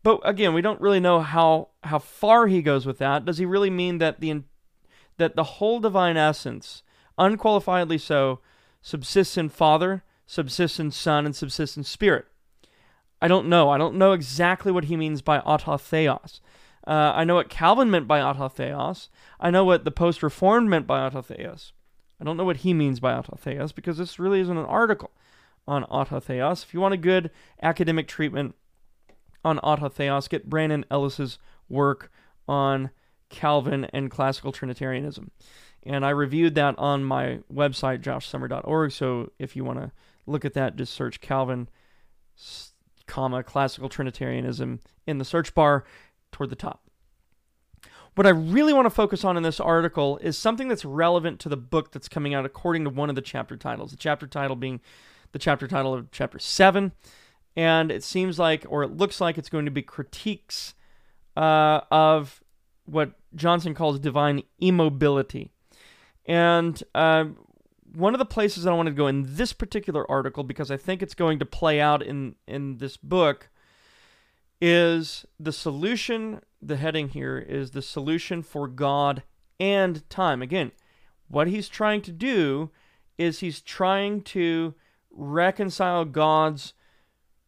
but 0.04 0.20
again, 0.24 0.54
we 0.54 0.62
don't 0.62 0.82
really 0.82 1.00
know 1.00 1.22
how 1.22 1.70
how 1.84 2.00
far 2.00 2.48
he 2.48 2.62
goes 2.62 2.86
with 2.86 3.00
that. 3.00 3.26
Does 3.26 3.40
he 3.40 3.46
really 3.46 3.70
mean 3.70 3.98
that 3.98 4.20
the 4.20 4.44
that 5.18 5.36
the 5.36 5.44
whole 5.44 5.80
divine 5.80 6.18
essence, 6.18 6.84
unqualifiedly 7.18 8.00
so, 8.00 8.40
subsists 8.82 9.38
in 9.38 9.50
Father, 9.50 10.04
subsists 10.26 10.80
in 10.80 10.92
Son, 10.92 11.26
and 11.26 11.36
subsists 11.36 11.76
in 11.76 11.84
Spirit? 11.84 12.26
I 13.22 13.28
don't 13.28 13.48
know. 13.48 13.70
I 13.70 13.78
don't 13.78 13.96
know 13.96 14.12
exactly 14.12 14.72
what 14.72 14.86
he 14.86 14.96
means 14.96 15.22
by 15.22 15.40
autotheos. 15.40 16.40
Uh, 16.86 17.12
I 17.16 17.24
know 17.24 17.36
what 17.36 17.50
Calvin 17.50 17.92
meant 17.92 18.08
by 18.08 18.20
autotheos. 18.20 19.10
I 19.40 19.52
know 19.52 19.66
what 19.66 19.84
the 19.84 19.92
post 19.92 20.24
reformed 20.24 20.70
meant 20.70 20.88
by 20.88 21.00
autotheos. 21.00 21.72
I 22.20 22.24
don't 22.24 22.38
know 22.38 22.46
what 22.46 22.58
he 22.58 22.74
means 22.74 23.00
by 23.00 23.14
autotheos 23.14 23.74
because 23.76 23.98
this 23.98 24.20
really 24.20 24.40
isn't 24.40 24.58
an 24.58 24.66
article 24.66 25.12
on 25.68 25.84
autotheos. 25.86 26.64
If 26.64 26.74
you 26.74 26.80
want 26.80 26.94
a 26.94 26.98
good 26.98 27.30
academic 27.62 28.08
treatment 28.08 28.56
on 29.44 29.60
autotheos, 29.60 30.30
get 30.30 30.50
Brannon 30.50 30.86
Ellis's 30.90 31.40
work 31.68 32.12
on 32.48 32.92
Calvin 33.30 33.86
and 33.92 34.10
classical 34.10 34.52
Trinitarianism. 34.52 35.32
And 35.84 36.06
I 36.06 36.10
reviewed 36.10 36.56
that 36.56 36.76
on 36.78 37.04
my 37.04 37.40
website, 37.54 38.02
joshsummer.org. 38.02 38.92
So 38.92 39.32
if 39.40 39.56
you 39.56 39.64
want 39.64 39.80
to 39.80 39.92
look 40.26 40.46
at 40.46 40.54
that, 40.54 40.76
just 40.76 40.94
search 40.94 41.22
Calvin, 41.22 41.70
comma, 43.08 43.44
classical 43.44 43.90
Trinitarianism 43.90 44.80
in 45.06 45.18
the 45.18 45.26
search 45.26 45.56
bar 45.56 45.86
toward 46.32 46.50
the 46.50 46.56
top. 46.56 46.84
What 48.16 48.26
I 48.26 48.32
really 48.32 48.74
want 48.74 48.88
to 48.88 48.92
focus 48.92 49.24
on 49.24 49.38
in 49.38 49.44
this 49.44 49.60
article 49.60 50.18
is 50.18 50.38
something 50.38 50.68
that's 50.68 50.84
relevant 50.84 51.40
to 51.42 51.50
the 51.50 51.58
book 51.58 51.92
that's 51.92 52.10
coming 52.10 52.34
out 52.34 52.46
according 52.46 52.84
to 52.84 52.90
one 52.90 53.10
of 53.10 53.16
the 53.16 53.22
chapter 53.22 53.56
titles. 53.56 53.92
The 53.92 53.98
chapter 53.98 54.26
title 54.26 54.56
being 54.56 54.82
the 55.34 55.40
chapter 55.40 55.68
title 55.68 55.94
of 55.94 56.10
chapter 56.12 56.40
7. 56.40 56.94
And 57.56 57.92
it 57.92 58.04
seems 58.04 58.40
like, 58.40 58.66
or 58.70 58.84
it 58.84 58.98
looks 58.98 59.22
like, 59.22 59.38
it's 59.38 59.50
going 59.50 59.66
to 59.66 59.72
be 59.72 59.84
critiques 59.84 60.74
uh, 61.36 61.82
of 61.92 62.44
what 62.86 63.12
Johnson 63.36 63.76
calls 63.76 64.00
divine 64.00 64.42
immobility. 64.60 65.52
And 66.26 66.82
uh, 66.96 67.26
one 67.98 68.14
of 68.14 68.20
the 68.20 68.26
places 68.26 68.64
that 68.64 68.72
I 68.72 68.76
wanted 68.76 68.92
to 68.92 68.96
go 68.96 69.08
in 69.08 69.26
this 69.28 69.54
particular 69.54 70.10
article, 70.10 70.44
because 70.44 70.70
I 70.70 70.78
think 70.78 71.02
it's 71.02 71.16
going 71.16 71.40
to 71.40 71.46
play 71.46 71.82
out 71.82 72.04
in, 72.04 72.36
in 72.48 72.78
this 72.78 72.96
book, 72.96 73.50
is 74.62 75.26
the 75.40 75.52
solution. 75.52 76.42
The 76.62 76.78
heading 76.78 77.10
here 77.10 77.40
is 77.40 77.72
the 77.72 77.82
solution 77.82 78.44
for 78.44 78.68
God 78.68 79.24
and 79.60 80.08
time. 80.12 80.44
Again, 80.44 80.74
what 81.28 81.48
he's 81.48 81.68
trying 81.68 82.04
to 82.04 82.12
do 82.12 82.70
is 83.18 83.40
he's 83.40 83.62
trying 83.62 84.22
to 84.22 84.76
reconcile 85.10 86.06
God's 86.06 86.74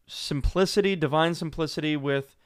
simplicity, 0.08 0.96
divine 0.96 1.36
simplicity, 1.36 1.96
with 1.96 2.36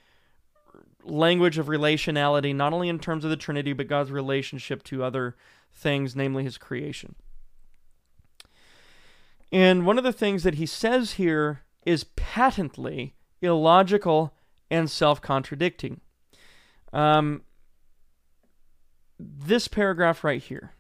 language 1.02 1.56
of 1.56 1.66
relationality, 1.66 2.54
not 2.54 2.75
only 2.75 2.90
in 2.90 2.99
terms 2.99 3.25
of 3.25 3.30
the 3.30 3.37
Trinity, 3.37 3.73
but 3.73 3.88
God's 3.88 4.11
relationship 4.11 4.82
to 4.84 5.02
other 5.02 5.37
things, 5.73 6.14
namely 6.14 6.44
his 6.44 6.58
creation. 6.58 7.14
And 9.54 9.87
one 9.87 9.99
of 9.99 10.04
the 10.04 10.12
things 10.12 10.42
that 10.42 10.56
he 10.56 10.66
says 10.66 11.12
here 11.12 11.61
is 11.87 12.02
patently 12.16 13.14
illogical 13.40 14.34
and 14.68 14.90
self 14.90 15.23
contradicting. 15.23 16.00
Um, 16.92 17.42
this 19.16 19.68
paragraph 19.68 20.25
right 20.25 20.42
here 20.42 20.73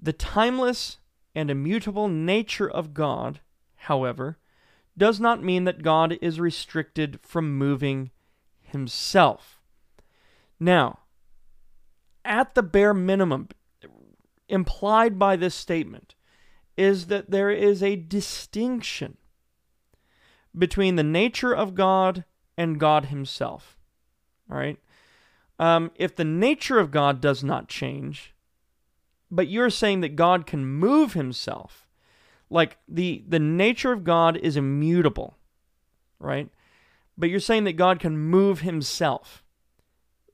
the 0.00 0.14
timeless 0.14 0.96
and 1.34 1.50
immutable 1.50 2.08
nature 2.08 2.70
of 2.70 2.94
God, 2.94 3.40
however, 3.74 4.38
does 4.96 5.20
not 5.20 5.44
mean 5.44 5.64
that 5.64 5.82
God 5.82 6.16
is 6.22 6.40
restricted 6.40 7.20
from 7.20 7.58
moving 7.58 8.12
himself. 8.62 9.60
Now, 10.58 11.00
at 12.24 12.54
the 12.54 12.62
bare 12.62 12.94
minimum, 12.94 13.50
implied 14.48 15.18
by 15.18 15.36
this 15.36 15.54
statement 15.54 16.14
is 16.76 17.06
that 17.06 17.30
there 17.30 17.50
is 17.50 17.82
a 17.82 17.96
distinction 17.96 19.16
between 20.56 20.96
the 20.96 21.02
nature 21.02 21.54
of 21.54 21.74
God 21.74 22.24
and 22.56 22.80
God 22.80 23.06
Himself. 23.06 23.76
All 24.50 24.56
right? 24.56 24.78
Um, 25.58 25.90
if 25.96 26.14
the 26.14 26.24
nature 26.24 26.78
of 26.78 26.90
God 26.90 27.20
does 27.20 27.42
not 27.42 27.68
change, 27.68 28.34
but 29.30 29.48
you're 29.48 29.70
saying 29.70 30.00
that 30.02 30.16
God 30.16 30.46
can 30.46 30.66
move 30.66 31.14
Himself, 31.14 31.86
like 32.50 32.76
the 32.86 33.24
the 33.26 33.40
nature 33.40 33.92
of 33.92 34.04
God 34.04 34.36
is 34.36 34.56
immutable, 34.56 35.36
right? 36.18 36.48
But 37.18 37.30
you're 37.30 37.40
saying 37.40 37.64
that 37.64 37.72
God 37.72 37.98
can 37.98 38.18
move 38.18 38.60
Himself. 38.60 39.42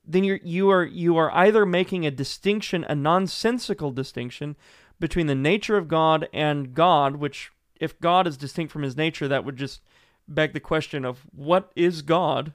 Then 0.04 0.24
you're 0.24 0.40
you 0.42 0.70
are 0.70 0.84
you 0.84 1.16
are 1.16 1.30
either 1.32 1.64
making 1.64 2.04
a 2.04 2.10
distinction, 2.10 2.84
a 2.88 2.94
nonsensical 2.94 3.92
distinction, 3.92 4.56
between 5.02 5.26
the 5.26 5.34
nature 5.34 5.76
of 5.76 5.88
God 5.88 6.28
and 6.32 6.74
God, 6.74 7.16
which 7.16 7.50
if 7.80 7.98
God 7.98 8.28
is 8.28 8.36
distinct 8.36 8.72
from 8.72 8.84
His 8.84 8.96
nature, 8.96 9.26
that 9.26 9.44
would 9.44 9.56
just 9.56 9.80
beg 10.28 10.52
the 10.52 10.60
question 10.60 11.04
of 11.04 11.26
what 11.34 11.72
is 11.74 12.02
God? 12.02 12.52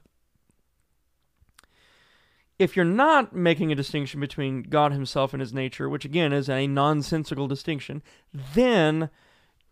If 2.58 2.78
you're 2.78 2.86
not 2.86 3.36
making 3.36 3.70
a 3.74 3.76
distinction 3.76 4.22
between 4.22 4.64
God 4.64 4.94
himself 4.94 5.34
and 5.34 5.42
his 5.42 5.54
nature, 5.54 5.90
which 5.90 6.06
again 6.06 6.32
is 6.32 6.50
a 6.50 6.68
nonsensical 6.68 7.48
distinction, 7.48 8.02
then 8.34 9.10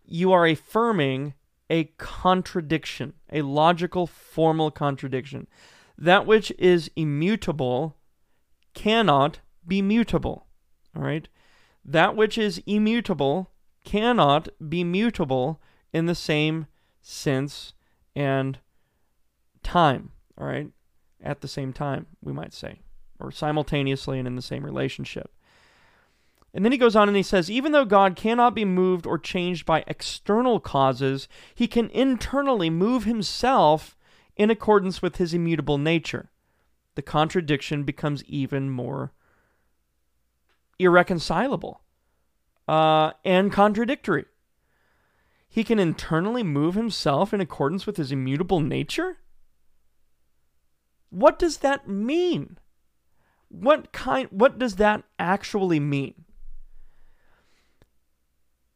you 0.04 0.30
are 0.30 0.46
affirming 0.46 1.32
a 1.70 1.84
contradiction, 1.96 3.14
a 3.32 3.40
logical, 3.40 4.06
formal 4.06 4.70
contradiction. 4.70 5.46
That 5.96 6.26
which 6.26 6.52
is 6.58 6.90
immutable 6.94 7.96
cannot 8.74 9.40
be 9.66 9.80
mutable. 9.80 10.46
All 10.94 11.02
right? 11.02 11.26
That 11.88 12.16
which 12.16 12.36
is 12.36 12.60
immutable 12.66 13.50
cannot 13.84 14.48
be 14.68 14.82
mutable 14.82 15.62
in 15.92 16.06
the 16.06 16.16
same 16.16 16.66
sense 17.00 17.74
and 18.16 18.58
time, 19.62 20.10
all 20.36 20.46
right? 20.46 20.68
At 21.22 21.40
the 21.40 21.48
same 21.48 21.72
time, 21.72 22.06
we 22.20 22.32
might 22.32 22.52
say, 22.52 22.80
or 23.20 23.30
simultaneously 23.30 24.18
and 24.18 24.26
in 24.26 24.34
the 24.34 24.42
same 24.42 24.64
relationship. 24.64 25.30
And 26.52 26.64
then 26.64 26.72
he 26.72 26.78
goes 26.78 26.96
on 26.96 27.06
and 27.06 27.16
he 27.16 27.22
says, 27.22 27.50
even 27.50 27.70
though 27.72 27.84
God 27.84 28.16
cannot 28.16 28.54
be 28.54 28.64
moved 28.64 29.06
or 29.06 29.18
changed 29.18 29.64
by 29.64 29.84
external 29.86 30.58
causes, 30.58 31.28
he 31.54 31.68
can 31.68 31.88
internally 31.90 32.70
move 32.70 33.04
himself 33.04 33.96
in 34.36 34.50
accordance 34.50 35.00
with 35.00 35.16
his 35.16 35.34
immutable 35.34 35.78
nature. 35.78 36.30
The 36.96 37.02
contradiction 37.02 37.84
becomes 37.84 38.24
even 38.24 38.70
more 38.70 39.12
irreconcilable 40.78 41.82
uh, 42.68 43.12
and 43.24 43.52
contradictory. 43.52 44.24
He 45.48 45.64
can 45.64 45.78
internally 45.78 46.42
move 46.42 46.74
himself 46.74 47.32
in 47.32 47.40
accordance 47.40 47.86
with 47.86 47.96
his 47.96 48.12
immutable 48.12 48.60
nature? 48.60 49.18
What 51.10 51.38
does 51.38 51.58
that 51.58 51.88
mean? 51.88 52.58
What 53.48 53.92
kind 53.92 54.28
what 54.30 54.58
does 54.58 54.76
that 54.76 55.04
actually 55.18 55.80
mean? 55.80 56.24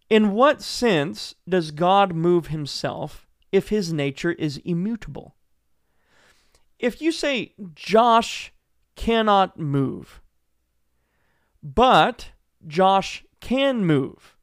In 0.09 0.33
what 0.33 0.62
sense 0.62 1.35
does 1.49 1.71
God 1.71 2.14
move 2.14 2.47
himself 2.47 3.26
if 3.52 3.69
his 3.69 3.92
nature 3.92 4.33
is 4.33 4.57
immutable? 4.64 5.35
If 6.78 7.02
you 7.02 7.12
say 7.12 7.54
Josh 7.75 8.52
cannot 8.97 9.59
move, 9.59 10.21
but 11.62 12.31
Josh 12.67 13.25
can 13.40 13.85
move, 13.85 14.37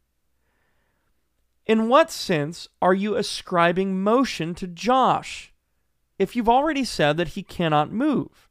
in 1.66 1.90
what 1.90 2.10
sense 2.10 2.68
are 2.82 2.94
you 2.94 3.16
ascribing 3.16 4.02
motion 4.02 4.56
to 4.56 4.68
Josh 4.68 5.54
if 6.18 6.36
you've 6.36 6.50
already 6.50 6.84
said 6.84 7.18
that 7.18 7.30
he 7.30 7.44
cannot 7.44 7.92
move? 7.92 8.50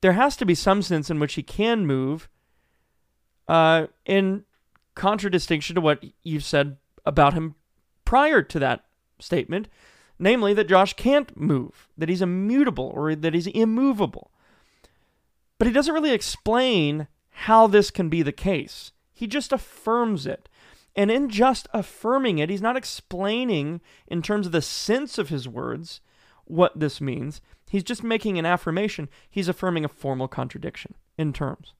There 0.00 0.12
has 0.12 0.36
to 0.36 0.46
be 0.46 0.54
some 0.54 0.82
sense 0.82 1.10
in 1.10 1.20
which 1.20 1.34
he 1.34 1.42
can 1.42 1.86
move 1.86 2.28
uh, 3.48 3.86
in 4.04 4.44
contradistinction 4.94 5.74
to 5.74 5.80
what 5.80 6.02
you've 6.22 6.44
said 6.44 6.76
about 7.04 7.34
him 7.34 7.54
prior 8.04 8.42
to 8.42 8.58
that 8.58 8.84
statement, 9.18 9.68
namely 10.18 10.54
that 10.54 10.68
Josh 10.68 10.94
can't 10.94 11.36
move, 11.36 11.88
that 11.96 12.08
he's 12.08 12.22
immutable 12.22 12.90
or 12.94 13.14
that 13.14 13.34
he's 13.34 13.46
immovable. 13.48 14.30
But 15.58 15.66
he 15.66 15.72
doesn't 15.72 15.94
really 15.94 16.12
explain 16.12 17.06
how 17.38 17.66
this 17.66 17.90
can 17.90 18.08
be 18.08 18.22
the 18.22 18.32
case. 18.32 18.92
He 19.12 19.26
just 19.26 19.52
affirms 19.52 20.26
it. 20.26 20.48
And 20.96 21.10
in 21.10 21.28
just 21.28 21.66
affirming 21.72 22.38
it, 22.38 22.48
he's 22.48 22.62
not 22.62 22.76
explaining 22.76 23.80
in 24.06 24.22
terms 24.22 24.46
of 24.46 24.52
the 24.52 24.62
sense 24.62 25.18
of 25.18 25.28
his 25.28 25.48
words 25.48 26.00
what 26.44 26.78
this 26.78 27.00
means. 27.00 27.40
He's 27.68 27.82
just 27.82 28.04
making 28.04 28.38
an 28.38 28.46
affirmation. 28.46 29.08
He's 29.28 29.48
affirming 29.48 29.84
a 29.84 29.88
formal 29.88 30.28
contradiction 30.28 30.94
in 31.18 31.32
terms. 31.32 31.74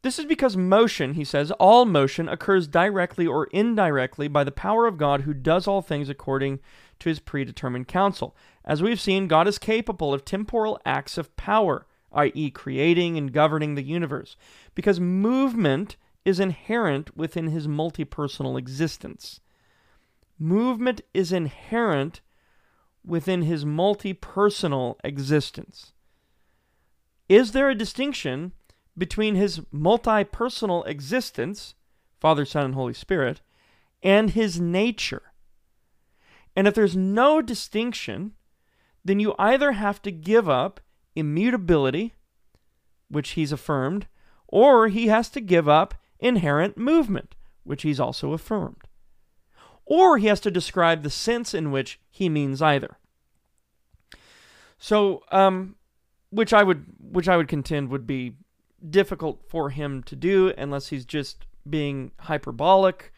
This 0.00 0.18
is 0.18 0.24
because 0.24 0.56
motion, 0.56 1.14
he 1.14 1.24
says, 1.24 1.50
all 1.52 1.84
motion 1.84 2.28
occurs 2.28 2.66
directly 2.66 3.26
or 3.26 3.46
indirectly 3.46 4.28
by 4.28 4.44
the 4.44 4.52
power 4.52 4.86
of 4.86 4.98
God 4.98 5.22
who 5.22 5.32
does 5.32 5.66
all 5.66 5.82
things 5.82 6.08
according 6.08 6.60
to 7.00 7.08
his 7.08 7.20
predetermined 7.20 7.88
counsel. 7.88 8.36
As 8.64 8.82
we've 8.82 9.00
seen, 9.00 9.28
God 9.28 9.48
is 9.48 9.58
capable 9.58 10.12
of 10.14 10.24
temporal 10.24 10.78
acts 10.84 11.18
of 11.18 11.34
power, 11.36 11.86
i.e., 12.14 12.50
creating 12.50 13.16
and 13.16 13.32
governing 13.32 13.74
the 13.74 13.82
universe, 13.82 14.36
because 14.74 15.00
movement 15.00 15.96
is 16.24 16.40
inherent 16.40 17.16
within 17.16 17.48
his 17.48 17.68
multi-personal 17.68 18.56
existence. 18.56 19.40
Movement 20.38 21.02
is 21.12 21.32
inherent 21.32 22.20
within 23.04 23.42
his 23.42 23.66
multi-personal 23.66 24.98
existence. 25.04 25.92
Is 27.28 27.52
there 27.52 27.70
a 27.70 27.74
distinction 27.74 28.52
between 28.96 29.34
his 29.34 29.60
multi-personal 29.70 30.82
existence, 30.84 31.74
Father, 32.20 32.44
Son, 32.44 32.66
and 32.66 32.74
Holy 32.74 32.94
Spirit, 32.94 33.42
and 34.02 34.30
his 34.30 34.60
nature? 34.60 35.22
And 36.56 36.66
if 36.66 36.74
there's 36.74 36.96
no 36.96 37.42
distinction, 37.42 38.32
then 39.04 39.20
you 39.20 39.34
either 39.38 39.72
have 39.72 40.00
to 40.02 40.10
give 40.10 40.48
up 40.48 40.80
immutability, 41.14 42.14
which 43.08 43.30
he's 43.30 43.52
affirmed, 43.52 44.06
or 44.48 44.88
he 44.88 45.08
has 45.08 45.28
to 45.30 45.40
give 45.40 45.68
up 45.68 45.94
inherent 46.18 46.76
movement, 46.76 47.34
which 47.64 47.82
he's 47.82 48.00
also 48.00 48.32
affirmed. 48.32 48.82
Or 49.86 50.18
he 50.18 50.28
has 50.28 50.40
to 50.40 50.50
describe 50.50 51.02
the 51.02 51.10
sense 51.10 51.52
in 51.54 51.70
which 51.70 52.00
he 52.10 52.28
means 52.28 52.62
either. 52.62 52.96
So, 54.78 55.22
um, 55.30 55.76
which 56.30 56.52
I 56.52 56.62
would, 56.62 56.86
which 56.98 57.28
I 57.28 57.36
would 57.36 57.48
contend 57.48 57.90
would 57.90 58.06
be 58.06 58.36
difficult 58.88 59.42
for 59.48 59.70
him 59.70 60.02
to 60.04 60.16
do 60.16 60.52
unless 60.58 60.88
he's 60.88 61.04
just 61.04 61.46
being 61.68 62.12
hyperbolic 62.18 63.12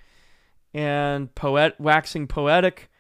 and 0.73 1.35
poet 1.35 1.75
waxing 1.79 2.27
poetic 2.27 2.91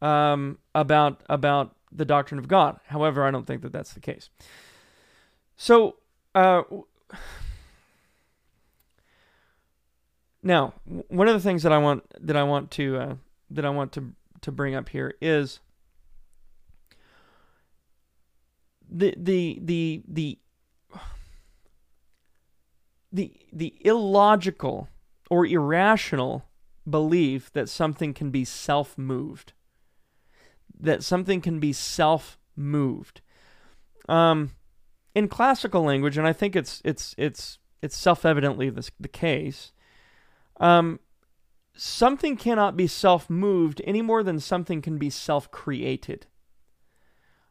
um, 0.00 0.58
about 0.74 1.22
about 1.28 1.73
the 1.94 2.04
doctrine 2.04 2.38
of 2.38 2.48
God. 2.48 2.78
However, 2.86 3.24
I 3.24 3.30
don't 3.30 3.46
think 3.46 3.62
that 3.62 3.72
that's 3.72 3.92
the 3.92 4.00
case. 4.00 4.28
So, 5.56 5.96
uh, 6.34 6.62
now 10.42 10.74
one 11.08 11.28
of 11.28 11.34
the 11.34 11.40
things 11.40 11.62
that 11.62 11.72
I 11.72 11.78
want 11.78 12.04
that 12.20 12.36
I 12.36 12.42
want 12.42 12.70
to 12.72 12.96
uh, 12.96 13.14
that 13.50 13.64
I 13.64 13.70
want 13.70 13.92
to 13.92 14.12
to 14.42 14.52
bring 14.52 14.74
up 14.74 14.90
here 14.90 15.14
is 15.20 15.60
the 18.90 19.14
the 19.16 19.58
the 19.62 20.02
the 20.06 20.38
the 23.10 23.32
the 23.52 23.74
illogical 23.80 24.88
or 25.30 25.46
irrational 25.46 26.44
belief 26.88 27.50
that 27.52 27.68
something 27.68 28.12
can 28.12 28.30
be 28.30 28.44
self-moved 28.44 29.53
that 30.80 31.02
something 31.02 31.40
can 31.40 31.60
be 31.60 31.72
self-moved. 31.72 33.20
Um 34.08 34.52
in 35.14 35.28
classical 35.28 35.84
language 35.84 36.18
and 36.18 36.26
i 36.26 36.32
think 36.32 36.56
it's 36.56 36.82
it's 36.84 37.14
it's 37.16 37.58
it's 37.80 37.96
self-evidently 37.96 38.68
the, 38.68 38.90
the 38.98 39.06
case 39.06 39.70
um 40.58 40.98
something 41.74 42.36
cannot 42.36 42.76
be 42.76 42.86
self-moved 42.86 43.82
any 43.84 44.02
more 44.02 44.22
than 44.22 44.38
something 44.38 44.80
can 44.80 44.96
be 44.98 45.10
self-created. 45.10 46.26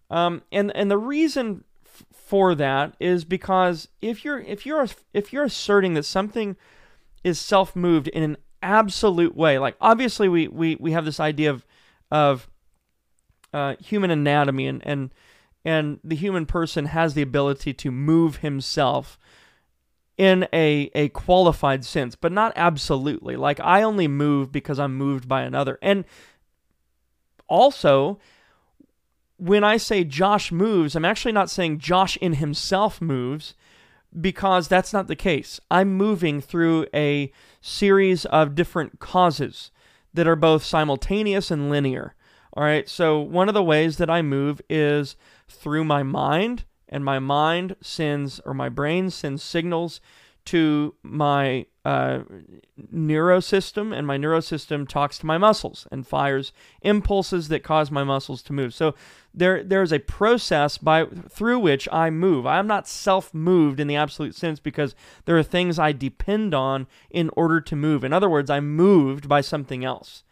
Um, 0.10 0.44
and 0.51 0.72
and 0.75 0.89
the 0.89 0.98
reason 0.98 1.63
f- 1.86 2.06
for 2.13 2.56
that 2.56 2.96
is 3.00 3.25
because 3.25 3.89
if 4.01 4.24
you're 4.24 4.39
if 4.39 4.65
you're 4.65 4.88
if 5.13 5.34
you're 5.34 5.46
asserting 5.46 5.94
that 5.96 6.03
something 6.03 6.56
is 7.24 7.39
self-moved 7.39 8.08
in 8.10 8.24
an 8.24 8.38
absolute 8.62 9.36
way, 9.36 9.58
like 9.60 9.75
obviously 9.82 10.30
we 10.30 10.48
we, 10.48 10.75
we 10.75 10.92
have 10.92 11.06
this 11.06 11.20
idea 11.20 11.50
of 11.50 11.65
of 12.12 12.50
uh, 13.53 13.75
human 13.79 14.12
anatomy 14.12 14.67
and 14.67 14.86
and 14.86 15.12
and 15.65 16.00
the 16.03 16.15
human 16.15 16.45
person 16.45 16.86
has 16.86 17.13
the 17.13 17.22
ability 17.22 17.74
to 17.74 17.91
move 17.91 18.38
himself 18.38 19.17
in 20.17 20.48
a 20.53 20.91
a 20.93 21.10
qualified 21.10 21.86
sense, 21.86 22.15
but 22.15 22.31
not 22.31 22.53
absolutely. 22.55 23.36
Like 23.36 23.60
I 23.60 23.81
only 23.81 24.07
move 24.07 24.51
because 24.51 24.79
I'm 24.79 24.95
moved 24.95 25.27
by 25.27 25.41
another. 25.41 25.79
And 25.81 26.05
also, 27.48 28.19
when 29.38 29.63
I 29.63 29.77
say 29.77 30.03
Josh 30.03 30.51
moves, 30.51 30.95
I'm 30.95 31.05
actually 31.05 31.31
not 31.31 31.50
saying 31.50 31.79
Josh 31.79 32.17
in 32.17 32.33
himself 32.33 33.01
moves 33.01 33.55
because 34.19 34.67
that's 34.67 34.93
not 34.93 35.07
the 35.07 35.15
case. 35.15 35.60
I'm 35.72 35.95
moving 35.95 36.39
through 36.41 36.86
a 36.93 37.31
series 37.62 38.25
of 38.25 38.55
different 38.55 39.00
causes 39.00 39.72
that 40.13 40.27
are 40.27 40.36
both 40.36 40.63
simultaneous 40.63 41.50
and 41.50 41.69
linear. 41.69 42.15
All 42.55 42.63
right, 42.63 42.88
so 42.88 43.19
one 43.19 43.48
of 43.48 43.55
the 43.55 43.63
ways 43.63 43.98
that 43.98 44.12
I 44.12 44.22
move 44.22 44.62
is 44.69 45.15
through 45.50 45.86
my 45.86 46.03
mind, 46.03 46.65
and 46.88 47.03
my 47.03 47.17
mind 47.17 47.75
sends, 47.81 48.39
or 48.41 48.53
my 48.53 48.69
brain 48.69 49.10
sends 49.10 49.41
signals 49.41 50.00
to 50.45 50.93
my 51.01 51.65
uh, 51.83 52.19
neurosystem, 52.93 53.91
and 53.98 54.05
my 54.05 54.19
neurosystem 54.19 54.88
talks 54.88 55.17
to 55.17 55.25
my 55.25 55.39
muscles 55.39 55.88
and 55.91 56.05
fires 56.05 56.51
impulses 56.83 57.48
that 57.48 57.63
cause 57.63 57.89
my 57.89 58.03
muscles 58.03 58.43
to 58.43 58.53
move. 58.53 58.74
So 58.74 58.93
there, 59.33 59.63
there 59.63 59.81
is 59.81 59.91
a 59.91 60.00
process 60.00 60.77
by 60.77 61.05
through 61.05 61.57
which 61.57 61.89
I 61.91 62.12
move. 62.12 62.45
I'm 62.45 62.68
not 62.68 62.87
self-moved 62.87 63.79
in 63.79 63.87
the 63.87 63.96
absolute 63.96 64.35
sense 64.35 64.59
because 64.59 64.94
there 65.25 65.37
are 65.37 65.44
things 65.44 65.79
I 65.79 65.92
depend 65.92 66.53
on 66.53 66.85
in 67.09 67.31
order 67.35 67.59
to 67.61 67.75
move. 67.75 68.03
In 68.03 68.13
other 68.13 68.29
words, 68.29 68.51
I'm 68.51 68.75
moved 68.75 69.27
by 69.27 69.42
something 69.42 69.83
else. 69.83 70.24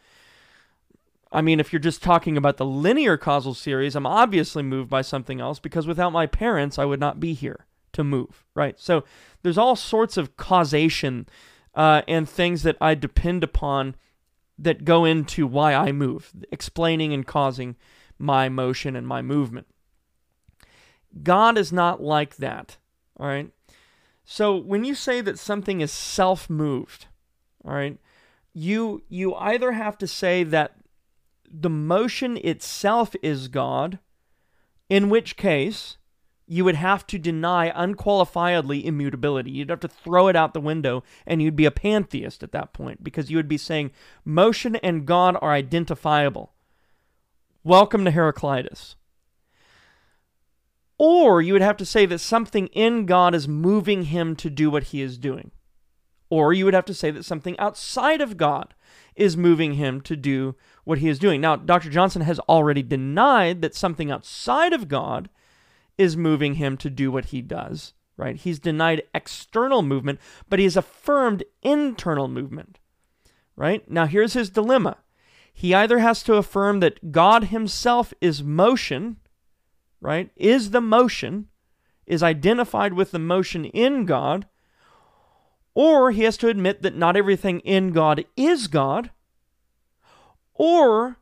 I 1.31 1.41
mean, 1.41 1.59
if 1.59 1.71
you're 1.71 1.79
just 1.79 2.03
talking 2.03 2.35
about 2.35 2.57
the 2.57 2.65
linear 2.65 3.17
causal 3.17 3.53
series, 3.53 3.95
I'm 3.95 4.05
obviously 4.05 4.63
moved 4.63 4.89
by 4.89 5.01
something 5.01 5.39
else 5.39 5.59
because 5.59 5.87
without 5.87 6.11
my 6.11 6.27
parents, 6.27 6.77
I 6.77 6.85
would 6.85 6.99
not 6.99 7.19
be 7.19 7.33
here 7.33 7.65
to 7.93 8.03
move, 8.03 8.43
right? 8.53 8.79
So 8.79 9.03
there's 9.41 9.57
all 9.57 9.75
sorts 9.75 10.17
of 10.17 10.35
causation 10.35 11.27
uh, 11.73 12.01
and 12.07 12.27
things 12.27 12.63
that 12.63 12.77
I 12.81 12.95
depend 12.95 13.43
upon 13.43 13.95
that 14.59 14.85
go 14.85 15.05
into 15.05 15.47
why 15.47 15.73
I 15.73 15.91
move, 15.91 16.31
explaining 16.51 17.13
and 17.13 17.25
causing 17.25 17.75
my 18.19 18.49
motion 18.49 18.95
and 18.95 19.07
my 19.07 19.21
movement. 19.21 19.67
God 21.23 21.57
is 21.57 21.71
not 21.71 22.01
like 22.01 22.37
that, 22.37 22.77
all 23.17 23.27
right? 23.27 23.51
So 24.23 24.55
when 24.55 24.83
you 24.83 24.95
say 24.95 25.21
that 25.21 25.39
something 25.39 25.81
is 25.81 25.91
self-moved, 25.91 27.07
all 27.65 27.73
right, 27.73 27.97
you 28.53 29.03
you 29.09 29.33
either 29.35 29.71
have 29.71 29.97
to 29.99 30.07
say 30.07 30.43
that 30.43 30.75
the 31.53 31.69
motion 31.69 32.37
itself 32.37 33.15
is 33.21 33.47
God, 33.47 33.99
in 34.89 35.09
which 35.09 35.35
case 35.35 35.97
you 36.47 36.65
would 36.65 36.75
have 36.75 37.07
to 37.07 37.17
deny 37.17 37.71
unqualifiedly 37.71 38.83
immutability. 38.83 39.51
You'd 39.51 39.69
have 39.69 39.79
to 39.81 39.87
throw 39.87 40.27
it 40.27 40.35
out 40.35 40.53
the 40.53 40.59
window 40.59 41.03
and 41.25 41.41
you'd 41.41 41.55
be 41.55 41.65
a 41.65 41.71
pantheist 41.71 42.43
at 42.43 42.51
that 42.51 42.73
point 42.73 43.03
because 43.03 43.31
you 43.31 43.37
would 43.37 43.47
be 43.47 43.57
saying 43.57 43.91
motion 44.25 44.75
and 44.77 45.05
God 45.05 45.37
are 45.41 45.53
identifiable. 45.53 46.51
Welcome 47.63 48.03
to 48.05 48.11
Heraclitus. 48.11 48.95
Or 50.97 51.41
you 51.41 51.53
would 51.53 51.61
have 51.61 51.77
to 51.77 51.85
say 51.85 52.05
that 52.05 52.19
something 52.19 52.67
in 52.67 53.05
God 53.05 53.33
is 53.33 53.47
moving 53.47 54.03
him 54.03 54.35
to 54.35 54.49
do 54.49 54.69
what 54.69 54.85
he 54.85 55.01
is 55.01 55.17
doing. 55.17 55.51
Or 56.29 56.53
you 56.53 56.65
would 56.65 56.73
have 56.73 56.85
to 56.85 56.93
say 56.93 57.11
that 57.11 57.25
something 57.25 57.57
outside 57.59 58.21
of 58.21 58.37
God 58.37 58.73
is 59.15 59.37
moving 59.37 59.73
him 59.73 60.01
to 60.01 60.15
do 60.15 60.55
what 60.83 60.99
he 60.99 61.09
is 61.09 61.19
doing. 61.19 61.41
Now, 61.41 61.55
Dr. 61.55 61.89
Johnson 61.89 62.21
has 62.23 62.39
already 62.41 62.83
denied 62.83 63.61
that 63.61 63.75
something 63.75 64.11
outside 64.11 64.73
of 64.73 64.87
God 64.87 65.29
is 65.97 66.17
moving 66.17 66.55
him 66.55 66.77
to 66.77 66.89
do 66.89 67.11
what 67.11 67.25
he 67.25 67.41
does, 67.41 67.93
right? 68.17 68.35
He's 68.35 68.59
denied 68.59 69.03
external 69.13 69.81
movement, 69.81 70.19
but 70.49 70.59
he 70.59 70.65
has 70.65 70.77
affirmed 70.77 71.43
internal 71.61 72.27
movement, 72.27 72.79
right? 73.55 73.89
Now, 73.89 74.05
here's 74.05 74.33
his 74.33 74.49
dilemma. 74.49 74.97
He 75.53 75.73
either 75.73 75.99
has 75.99 76.23
to 76.23 76.35
affirm 76.35 76.79
that 76.79 77.11
God 77.11 77.45
himself 77.45 78.13
is 78.21 78.41
motion, 78.41 79.17
right? 79.99 80.31
Is 80.35 80.71
the 80.71 80.81
motion, 80.81 81.47
is 82.07 82.23
identified 82.23 82.93
with 82.93 83.11
the 83.11 83.19
motion 83.19 83.65
in 83.65 84.05
God, 84.05 84.47
or 85.73 86.11
he 86.11 86.23
has 86.23 86.37
to 86.37 86.47
admit 86.47 86.81
that 86.81 86.95
not 86.95 87.15
everything 87.15 87.59
in 87.61 87.91
God 87.91 88.25
is 88.35 88.67
God, 88.67 89.11
or 90.62 91.17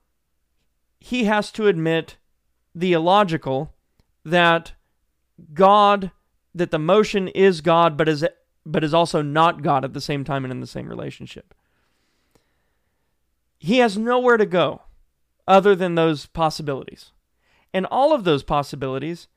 he 0.99 1.23
has 1.23 1.49
to 1.49 1.67
admit 1.67 2.17
the 2.75 2.91
illogical 2.91 3.73
that 4.25 4.73
God, 5.53 6.11
that 6.53 6.71
the 6.71 6.77
motion 6.77 7.29
is 7.29 7.61
God, 7.61 7.95
but 7.95 8.09
is 8.09 8.25
but 8.65 8.83
is 8.83 8.93
also 8.93 9.21
not 9.21 9.61
God 9.61 9.85
at 9.85 9.93
the 9.93 10.01
same 10.01 10.25
time 10.25 10.43
and 10.43 10.51
in 10.51 10.59
the 10.59 10.67
same 10.67 10.89
relationship. 10.89 11.53
He 13.57 13.77
has 13.77 13.97
nowhere 13.97 14.35
to 14.35 14.45
go 14.45 14.81
other 15.47 15.73
than 15.73 15.95
those 15.95 16.25
possibilities. 16.25 17.13
And 17.73 17.85
all 17.85 18.13
of 18.13 18.25
those 18.25 18.43
possibilities 18.43 19.29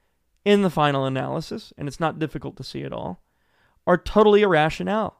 in 0.44 0.62
the 0.62 0.70
final 0.70 1.04
analysis, 1.04 1.72
and 1.78 1.86
it's 1.86 2.00
not 2.00 2.18
difficult 2.18 2.56
to 2.56 2.64
see 2.64 2.80
it 2.80 2.92
all, 2.92 3.22
are 3.86 3.96
totally 3.96 4.42
irrational, 4.42 5.14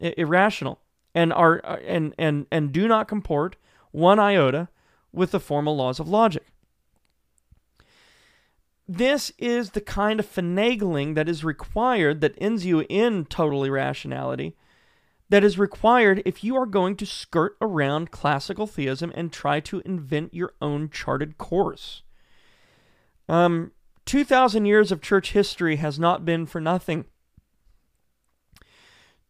irrational, 0.00 0.80
and 1.14 1.32
are 1.32 1.60
uh, 1.62 1.76
and 1.86 2.14
and 2.18 2.46
and 2.50 2.72
do 2.72 2.88
not 2.88 3.06
comport 3.06 3.54
one 3.94 4.18
iota 4.18 4.68
with 5.12 5.30
the 5.30 5.38
formal 5.38 5.76
laws 5.76 6.00
of 6.00 6.08
logic. 6.08 6.44
This 8.88 9.30
is 9.38 9.70
the 9.70 9.80
kind 9.80 10.18
of 10.18 10.26
finagling 10.26 11.14
that 11.14 11.28
is 11.28 11.44
required 11.44 12.20
that 12.20 12.34
ends 12.38 12.66
you 12.66 12.84
in 12.88 13.24
total 13.26 13.62
irrationality 13.62 14.56
that 15.30 15.44
is 15.44 15.58
required 15.58 16.22
if 16.26 16.42
you 16.42 16.56
are 16.56 16.66
going 16.66 16.96
to 16.96 17.06
skirt 17.06 17.56
around 17.60 18.10
classical 18.10 18.66
theism 18.66 19.12
and 19.14 19.32
try 19.32 19.60
to 19.60 19.80
invent 19.84 20.34
your 20.34 20.54
own 20.60 20.90
charted 20.90 21.38
course. 21.38 22.02
Um, 23.28 23.70
2,000 24.06 24.66
years 24.66 24.90
of 24.90 25.00
church 25.00 25.32
history 25.32 25.76
has 25.76 26.00
not 26.00 26.24
been 26.24 26.46
for 26.46 26.60
nothing. 26.60 27.06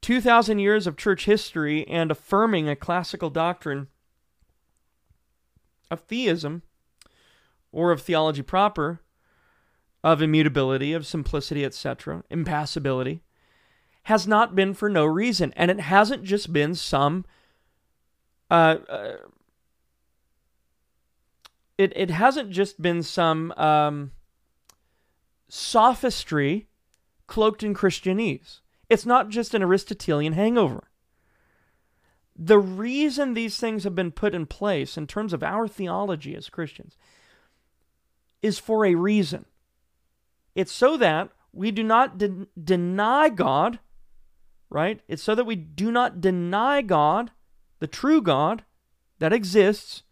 2,000 0.00 0.58
years 0.58 0.86
of 0.86 0.96
church 0.96 1.26
history 1.26 1.86
and 1.86 2.10
affirming 2.10 2.68
a 2.68 2.74
classical 2.74 3.30
doctrine 3.30 3.88
of 5.90 6.00
theism 6.00 6.62
or 7.72 7.90
of 7.90 8.02
theology 8.02 8.42
proper 8.42 9.00
of 10.04 10.20
immutability, 10.20 10.92
of 10.92 11.06
simplicity, 11.06 11.64
etc., 11.64 12.22
impassibility, 12.30 13.22
has 14.04 14.26
not 14.28 14.54
been 14.54 14.74
for 14.74 14.90
no 14.90 15.06
reason. 15.06 15.52
And 15.56 15.70
it 15.70 15.80
hasn't 15.80 16.24
just 16.24 16.52
been 16.52 16.74
some. 16.74 17.24
Uh, 18.50 18.76
uh, 18.88 19.16
it, 21.78 21.92
it 21.96 22.10
hasn't 22.10 22.50
just 22.50 22.80
been 22.80 23.02
some 23.02 23.50
um, 23.52 24.12
sophistry 25.48 26.68
cloaked 27.26 27.62
in 27.62 27.74
Christianese. 27.74 28.60
It's 28.90 29.06
not 29.06 29.30
just 29.30 29.54
an 29.54 29.62
Aristotelian 29.62 30.34
hangover. 30.34 30.90
The 32.36 32.58
reason 32.58 33.34
these 33.34 33.58
things 33.58 33.84
have 33.84 33.94
been 33.94 34.10
put 34.10 34.34
in 34.34 34.46
place 34.46 34.96
in 34.96 35.06
terms 35.06 35.32
of 35.32 35.42
our 35.42 35.68
theology 35.68 36.34
as 36.34 36.48
Christians 36.48 36.96
is 38.42 38.58
for 38.58 38.84
a 38.84 38.94
reason. 38.94 39.46
It's 40.54 40.72
so 40.72 40.96
that 40.96 41.30
we 41.52 41.70
do 41.70 41.82
not 41.82 42.18
de- 42.18 42.46
deny 42.62 43.28
God, 43.28 43.78
right? 44.68 45.00
It's 45.08 45.22
so 45.22 45.34
that 45.34 45.46
we 45.46 45.54
do 45.56 45.90
not 45.92 46.20
deny 46.20 46.82
God, 46.82 47.30
the 47.78 47.86
true 47.86 48.20
God 48.20 48.64
that 49.18 49.32
exists. 49.32 50.02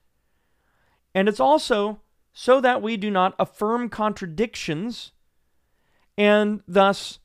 And 1.15 1.29
it's 1.29 1.41
also 1.41 2.01
so 2.33 2.61
that 2.61 2.81
we 2.81 2.97
do 2.97 3.11
not 3.11 3.35
affirm 3.39 3.89
contradictions 3.89 5.13
and 6.17 6.63
thus 6.67 7.19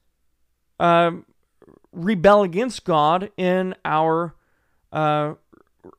um, 0.79 1.25
rebel 1.91 2.43
against 2.43 2.83
God 2.83 3.31
in 3.37 3.75
our 3.85 4.35
uh, 4.97 5.35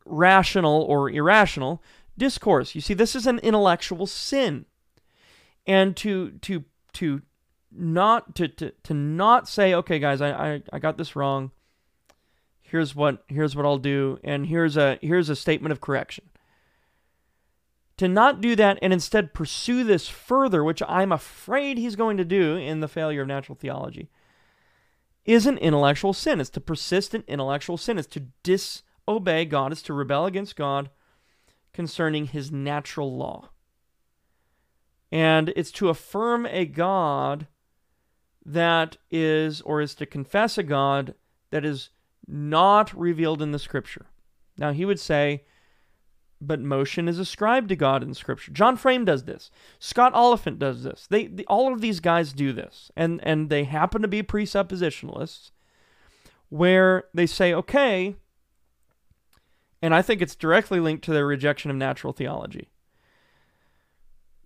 rational 0.05 0.83
or 0.83 1.09
irrational 1.09 1.81
discourse. 2.17 2.75
You 2.75 2.81
see, 2.81 2.95
this 2.95 3.15
is 3.15 3.29
an 3.29 3.39
intellectual 3.39 4.07
sin, 4.07 4.65
and 5.67 5.97
to 5.99 6.33
to 6.43 6.65
to 6.95 7.23
not 7.71 8.35
to 8.35 8.49
to, 8.49 8.73
to 8.83 8.95
not 8.95 9.49
say, 9.49 9.73
okay, 9.73 10.01
guys, 10.01 10.21
I, 10.21 10.31
I 10.31 10.63
I 10.73 10.79
got 10.81 10.99
this 10.99 11.15
wrong. 11.15 11.53
Here's 12.61 12.97
what 12.97 13.23
here's 13.29 13.55
what 13.55 13.65
I'll 13.65 13.79
do, 13.79 14.19
and 14.25 14.47
here's 14.47 14.77
a 14.77 14.99
here's 15.01 15.31
a 15.31 15.37
statement 15.37 15.71
of 15.73 15.81
correction. 15.81 16.25
To 17.99 18.09
not 18.09 18.41
do 18.41 18.57
that 18.57 18.79
and 18.83 18.93
instead 18.93 19.35
pursue 19.35 19.85
this 19.85 20.09
further, 20.09 20.63
which 20.63 20.83
I'm 20.89 21.13
afraid 21.13 21.79
he's 21.79 21.97
going 21.97 22.17
to 22.17 22.25
do 22.25 22.57
in 22.57 22.81
the 22.81 22.89
failure 22.89 23.23
of 23.23 23.29
natural 23.29 23.57
theology 23.57 24.09
is 25.25 25.47
an 25.47 25.59
intellectual 25.59 26.15
sin. 26.15 26.41
It's 26.41 26.49
to 26.51 26.61
persist 26.61 27.15
in 27.15 27.23
intellectual 27.29 27.77
sin. 27.77 27.99
It's 27.99 28.09
to 28.09 28.29
disobey 29.09 29.45
God. 29.45 29.73
It's 29.73 29.83
to 29.83 29.93
rebel 29.93 30.27
against 30.27 30.57
God 30.57 30.91
concerning 31.73 32.27
his 32.27 32.53
natural 32.53 33.17
law. 33.17 33.51
And 35.11 35.53
it's 35.57 35.71
to 35.73 35.89
affirm 35.89 36.47
a 36.47 36.67
God 36.67 37.47
that 38.45 38.97
is, 39.11 39.61
or 39.63 39.81
is 39.81 39.95
to 39.97 40.07
confess 40.07 40.59
a 40.59 40.63
God 40.63 41.15
that 41.51 41.65
is 41.65 41.91
not 42.27 42.99
revealed 42.99 43.41
in 43.41 43.53
the 43.53 43.59
scripture. 43.59 44.07
Now, 44.59 44.73
he 44.73 44.85
would 44.85 45.01
say, 45.01 45.45
but 46.41 46.61
motion 46.61 47.09
is 47.09 47.19
ascribed 47.19 47.69
to 47.71 47.77
God 47.77 48.03
in 48.05 48.15
Scripture. 48.15 48.53
John 48.53 48.77
Frame 48.77 49.05
does 49.05 49.25
this. 49.25 49.51
Scott 49.81 50.15
Oliphint 50.15 50.61
does 50.61 50.85
this. 50.85 51.09
They, 51.11 51.27
they, 51.27 51.45
all 51.45 51.73
of 51.73 51.81
these 51.81 51.99
guys 51.99 52.33
do 52.33 52.53
this, 52.53 52.93
and 52.95 53.21
and 53.25 53.51
they 53.51 53.65
happen 53.65 54.03
to 54.03 54.09
be 54.09 54.23
presuppositionalists, 54.23 55.51
where 56.49 57.07
they 57.13 57.27
say, 57.27 57.53
okay, 57.53 58.15
and 59.81 59.95
I 59.95 60.03
think 60.03 60.21
it's 60.21 60.35
directly 60.35 60.81
linked 60.81 61.05
to 61.05 61.13
their 61.13 61.27
rejection 61.27 61.71
of 61.71 61.77
natural 61.77 62.13
theology. 62.13 62.69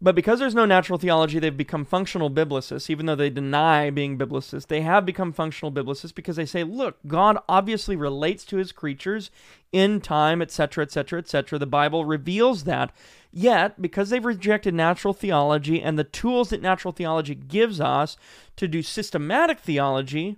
But 0.03 0.16
because 0.16 0.40
there's 0.40 0.55
no 0.55 0.66
natural 0.66 0.99
theology, 0.99 1.38
they've 1.38 1.57
become 1.57 1.85
functional 1.85 2.29
biblicists, 2.29 2.90
even 2.90 3.07
though 3.07 3.14
they 3.14 3.31
deny 3.31 3.88
being 3.88 4.18
biblicists. 4.18 4.66
They 4.66 4.81
have 4.81 5.07
become 5.07 5.33
functional 5.33 5.71
biblicists 5.71 6.12
because 6.12 6.35
they 6.35 6.45
say, 6.45 6.64
look, 6.64 6.97
God 7.07 7.38
obviously 7.49 7.95
relates 7.95 8.45
to 8.47 8.57
his 8.57 8.73
creatures 8.73 9.31
in 9.71 10.01
time, 10.01 10.42
etc., 10.42 10.83
etc., 10.83 11.21
etc. 11.21 11.57
The 11.57 11.66
Bible 11.66 12.05
reveals 12.05 12.64
that. 12.64 12.92
Yet, 13.31 13.81
because 13.81 14.11
they've 14.11 14.25
rejected 14.25 14.75
natural 14.75 15.14
theology 15.14 15.81
and 15.81 15.97
the 15.97 16.03
tools 16.03 16.51
that 16.51 16.61
natural 16.61 16.90
theology 16.90 17.37
gives 17.37 17.81
us 17.81 18.16
to 18.57 18.66
do 18.66 18.83
systematic 18.83 19.61
theology, 19.61 20.37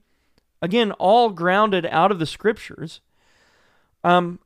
again, 0.60 0.92
all 0.92 1.30
grounded 1.30 1.86
out 1.86 2.12
of 2.12 2.18
the 2.18 2.26
scriptures, 2.26 3.00
um, 4.04 4.40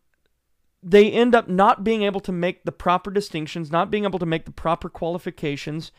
they 0.83 1.11
end 1.11 1.35
up 1.35 1.49
not 1.49 1.83
being 1.83 2.03
able 2.03 2.21
to 2.21 2.33
make 2.33 2.65
the 2.65 2.73
proper 2.73 3.11
distinctions, 3.11 3.71
not 3.71 3.91
being 3.91 4.05
able 4.05 4.19
to 4.19 4.27
make 4.27 4.45
the 4.45 4.53
proper 4.53 4.89
qualifications 4.89 5.91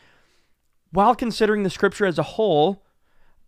while 0.92 1.16
considering 1.16 1.64
the 1.64 1.70
scripture 1.70 2.06
as 2.06 2.18
a 2.18 2.24
whole 2.24 2.84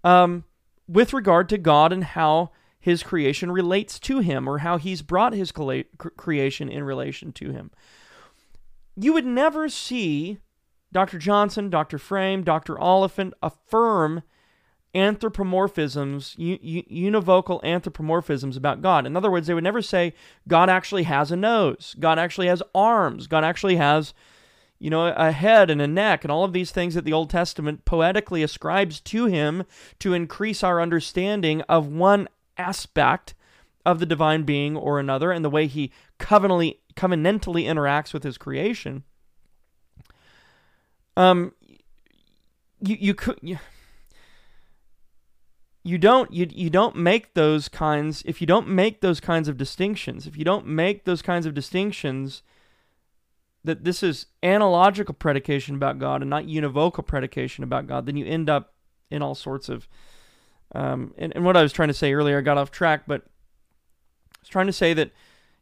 um, 0.04 0.44
with 0.88 1.13
regard 1.13 1.50
to 1.50 1.58
God 1.58 1.94
and 1.94 2.04
how 2.04 2.52
his 2.80 3.04
creation 3.04 3.52
relates 3.52 4.00
to 4.00 4.20
him 4.20 4.48
or 4.48 4.60
how 4.60 4.78
he's 4.78 5.02
brought 5.02 5.34
his 5.34 5.52
creation 5.52 6.70
in 6.70 6.84
relation 6.84 7.32
to 7.32 7.52
him. 7.52 7.72
You 8.96 9.13
would 9.13 9.26
never 9.26 9.70
see 9.70 10.39
Dr. 10.91 11.17
Johnson, 11.17 11.70
Dr. 11.70 11.98
Frame, 11.98 12.44
Dr. 12.44 12.76
Oliphint 12.76 13.34
affirm 13.41 14.24
anthropomorphisms, 14.94 16.36
univocal 16.38 17.64
anthropomorphisms 17.64 18.58
about 18.58 18.82
God. 18.82 19.06
In 19.06 19.16
other 19.16 19.32
words, 19.32 19.48
they 19.48 19.54
would 19.54 19.64
never 19.64 19.82
say 19.82 20.14
God 20.48 20.70
actually 20.70 21.04
has 21.04 21.32
a 21.32 21.38
nose, 21.38 21.96
God 22.00 22.20
actually 22.20 22.48
has 22.48 22.62
arms, 22.76 23.28
God 23.28 23.44
actually 23.44 23.78
has, 23.78 24.14
you 24.80 24.90
know, 24.90 25.08
a 25.08 25.32
head 25.32 25.70
and 25.70 25.82
a 25.82 25.88
neck, 25.88 26.24
and 26.24 26.32
all 26.32 26.44
of 26.44 26.54
these 26.54 26.72
things 26.72 26.94
that 26.96 27.06
the 27.06 27.14
Old 27.14 27.30
Testament 27.30 27.86
poetically 27.86 28.44
ascribes 28.44 29.00
to 29.02 29.26
him 29.26 29.64
to 30.00 30.14
increase 30.14 30.64
our 30.64 30.82
understanding 30.82 31.62
of 31.62 31.88
one 31.88 32.28
aspect 32.58 33.34
of 33.86 34.00
the 34.00 34.06
divine 34.06 34.44
being 34.44 34.76
or 34.76 35.00
another 35.00 35.32
and 35.32 35.44
the 35.44 35.50
way 35.50 35.68
he 35.68 35.92
covenantally 36.20 36.78
covenantally 36.96 37.66
interacts 37.66 38.14
with 38.14 38.24
his 38.24 38.38
creation. 38.38 39.04
Um 41.18 41.54
you 42.82 42.98
you 43.00 43.14
could 43.16 43.40
you, 43.42 43.58
you 45.84 45.98
don't 45.98 46.32
you, 46.32 46.48
you 46.50 46.70
don't 46.70 46.96
make 46.96 47.34
those 47.34 47.67
kinds 47.67 48.24
if 48.26 48.41
you 48.41 48.48
don't 48.48 48.67
make 48.67 49.02
those 49.02 49.20
kinds 49.20 49.48
of 49.48 49.58
distinctions 49.58 50.28
if 50.28 50.38
you 50.38 50.46
don't 50.46 50.65
make 50.65 51.06
those 51.06 51.22
kinds 51.22 51.46
of 51.46 51.54
distinctions 51.54 52.44
that 53.63 53.84
this 53.84 54.02
is 54.02 54.28
analogical 54.44 55.13
predication 55.13 55.76
about 55.76 56.00
god 56.00 56.22
and 56.22 56.30
not 56.30 56.46
univocal 56.46 57.06
predication 57.06 57.63
about 57.63 57.88
god 57.88 58.06
then 58.06 58.15
you 58.15 58.26
end 58.26 58.50
up 58.50 58.74
in 59.10 59.22
all 59.22 59.36
sorts 59.36 59.70
of 59.70 59.88
um, 60.74 61.13
and, 61.17 61.34
and 61.36 61.44
what 61.44 61.58
i 61.58 61.63
was 61.63 61.74
trying 61.74 61.89
to 61.89 61.94
say 61.94 62.13
earlier 62.13 62.38
i 62.38 62.41
got 62.41 62.58
off 62.58 62.72
track 62.72 63.04
but 63.08 63.22
i 63.22 64.39
was 64.41 64.50
trying 64.50 64.67
to 64.67 64.74
say 64.74 64.94
that 64.94 65.12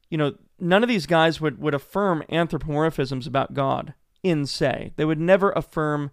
you 0.09 0.17
know 0.17 0.35
none 0.59 0.83
of 0.83 0.89
these 0.89 1.05
guys 1.05 1.39
would, 1.39 1.59
would 1.59 1.73
affirm 1.73 2.23
anthropomorphisms 2.29 3.25
about 3.25 3.53
god 3.53 3.93
in 4.23 4.45
say. 4.45 4.91
They 4.95 5.05
would 5.05 5.19
never 5.19 5.51
affirm 5.51 6.11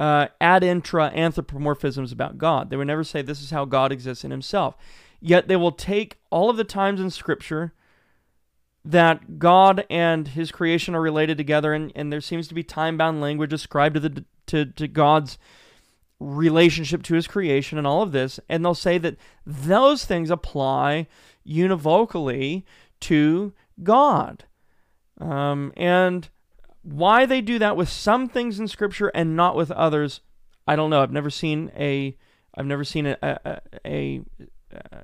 uh, 0.00 0.28
ad 0.40 0.64
intra 0.64 1.12
anthropomorphisms 1.14 2.10
about 2.10 2.38
God. 2.38 2.70
They 2.70 2.76
would 2.76 2.86
never 2.86 3.04
say 3.04 3.20
this 3.20 3.42
is 3.42 3.50
how 3.50 3.66
God 3.66 3.92
exists 3.92 4.24
in 4.24 4.30
himself. 4.30 4.74
Yet 5.20 5.46
they 5.46 5.56
will 5.56 5.72
take 5.72 6.16
all 6.30 6.48
of 6.48 6.56
the 6.56 6.64
times 6.64 7.02
in 7.02 7.10
Scripture 7.10 7.74
that 8.82 9.38
God 9.38 9.84
and 9.90 10.28
his 10.28 10.50
creation 10.50 10.94
are 10.94 11.02
related 11.02 11.36
together, 11.36 11.74
and, 11.74 11.92
and 11.94 12.10
there 12.10 12.22
seems 12.22 12.48
to 12.48 12.54
be 12.54 12.62
time 12.62 12.96
bound 12.96 13.20
language 13.20 13.52
ascribed 13.52 13.96
to, 13.96 14.00
the, 14.00 14.24
to, 14.46 14.64
to 14.64 14.88
God's 14.88 15.36
relationship 16.18 17.02
to 17.02 17.14
his 17.14 17.26
creation 17.26 17.76
and 17.76 17.86
all 17.86 18.00
of 18.00 18.12
this, 18.12 18.40
and 18.48 18.64
they'll 18.64 18.74
say 18.74 18.96
that 18.96 19.18
those 19.44 20.06
things 20.06 20.30
apply 20.30 21.08
univocally 21.46 22.64
to 23.00 23.52
God. 23.82 24.44
Um, 25.20 25.74
and 25.76 26.30
why 26.82 27.26
they 27.26 27.40
do 27.40 27.58
that 27.58 27.76
with 27.76 27.88
some 27.88 28.28
things 28.28 28.58
in 28.58 28.68
Scripture 28.68 29.08
and 29.08 29.36
not 29.36 29.56
with 29.56 29.70
others, 29.70 30.20
I 30.66 30.76
don't 30.76 30.90
know. 30.90 31.02
I've 31.02 31.12
never 31.12 31.30
seen 31.30 31.70
a 31.76 32.16
I've 32.54 32.66
never 32.66 32.84
seen 32.84 33.06
a 33.06 33.16
a, 33.22 33.60
a, 33.84 34.20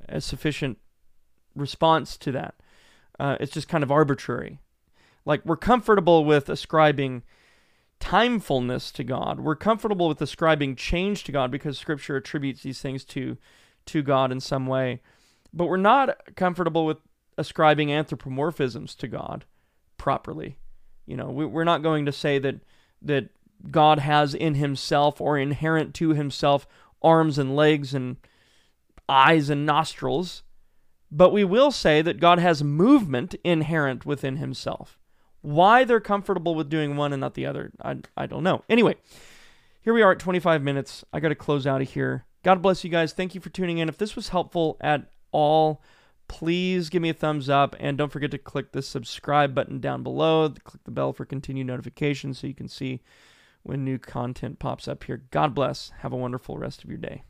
a 0.09 0.21
sufficient 0.21 0.79
response 1.55 2.17
to 2.19 2.33
that. 2.33 2.55
Uh, 3.19 3.37
it's 3.41 3.53
just 3.53 3.69
kind 3.69 3.85
of 3.85 3.91
arbitrary. 3.91 4.61
Like 5.25 5.45
we're 5.45 5.57
comfortable 5.57 6.25
with 6.25 6.49
ascribing 6.49 7.23
timefulness 8.01 8.93
to 8.93 9.05
God. 9.05 9.41
We're 9.41 9.57
comfortable 9.57 10.09
with 10.09 10.21
ascribing 10.21 10.77
change 10.77 11.25
to 11.25 11.33
God 11.33 11.51
because 11.51 11.79
Scripture 11.79 12.17
attributes 12.17 12.63
these 12.63 12.81
things 12.81 13.05
to 13.07 13.37
to 13.87 14.03
God 14.03 14.33
in 14.33 14.41
some 14.41 14.67
way. 14.67 15.01
But 15.53 15.67
we're 15.67 15.77
not 15.77 16.35
comfortable 16.37 16.85
with 16.87 16.99
ascribing 17.39 17.89
anthropomorphisms 17.89 18.97
to 18.97 19.09
God 19.09 19.45
properly. 19.97 20.59
You 21.07 21.17
know, 21.17 21.31
we, 21.31 21.47
we're 21.47 21.65
not 21.65 21.83
going 21.83 22.07
to 22.07 22.13
say 22.13 22.39
that 22.39 22.57
that 23.03 23.29
God 23.71 23.99
has 23.99 24.35
in 24.35 24.55
himself 24.55 25.21
or 25.21 25.39
inherent 25.39 25.95
to 25.95 26.11
himself 26.11 26.67
arms 27.03 27.39
and 27.39 27.55
legs 27.55 27.95
and 27.95 28.17
eyes 29.09 29.49
and 29.49 29.65
nostrils, 29.65 30.43
but 31.11 31.33
we 31.33 31.45
will 31.45 31.71
say 31.71 32.03
that 32.03 32.21
God 32.21 32.39
has 32.39 32.63
movement 32.63 33.35
inherent 33.45 34.05
within 34.05 34.37
himself. 34.37 34.99
Why 35.43 35.85
they're 35.85 36.01
comfortable 36.01 36.55
with 36.55 36.69
doing 36.69 36.97
one 36.97 37.13
and 37.13 37.21
not 37.21 37.35
the 37.35 37.47
other, 37.47 37.71
I, 37.83 37.99
I 38.17 38.27
don't 38.27 38.43
know. 38.43 38.65
Anyway, 38.69 38.97
here 39.81 39.95
we 39.95 40.03
are 40.03 40.13
at 40.13 40.19
25 40.19 40.63
minutes. 40.63 41.05
I 41.13 41.21
got 41.21 41.29
to 41.29 41.37
close 41.37 41.67
out 41.67 41.81
of 41.81 41.91
here. 41.91 42.25
God 42.43 42.63
bless 42.63 42.83
you 42.83 42.91
guys. 42.91 43.13
Thank 43.13 43.35
you 43.35 43.41
for 43.41 43.51
tuning 43.51 43.79
in. 43.79 43.89
If 43.89 43.99
this 43.99 44.17
was 44.17 44.31
helpful 44.31 44.77
at 44.81 45.09
all, 45.31 45.83
please 46.29 46.89
give 46.89 47.03
me 47.03 47.11
a 47.11 47.15
thumbs 47.15 47.49
up 47.49 47.77
and 47.79 47.97
don't 47.97 48.13
forget 48.13 48.31
to 48.31 48.39
click 48.39 48.73
the 48.73 48.83
subscribe 48.83 49.55
button 49.55 49.81
down 49.81 50.03
below. 50.03 50.49
Click 50.49 50.85
the 50.85 50.91
bell 50.91 51.13
for 51.13 51.25
continued 51.25 51.67
notifications 51.67 52.39
so 52.39 52.47
you 52.47 52.55
can 52.55 52.69
see 52.69 53.01
when 53.63 53.85
new 53.85 53.99
content 53.99 54.59
pops 54.59 54.89
up 54.89 55.05
here. 55.05 55.25
God 55.31 55.55
bless. 55.55 55.93
Have 55.99 56.13
a 56.13 56.17
wonderful 56.17 56.59
rest 56.59 56.85
of 56.85 56.91
your 56.91 56.99
day. 56.99 57.25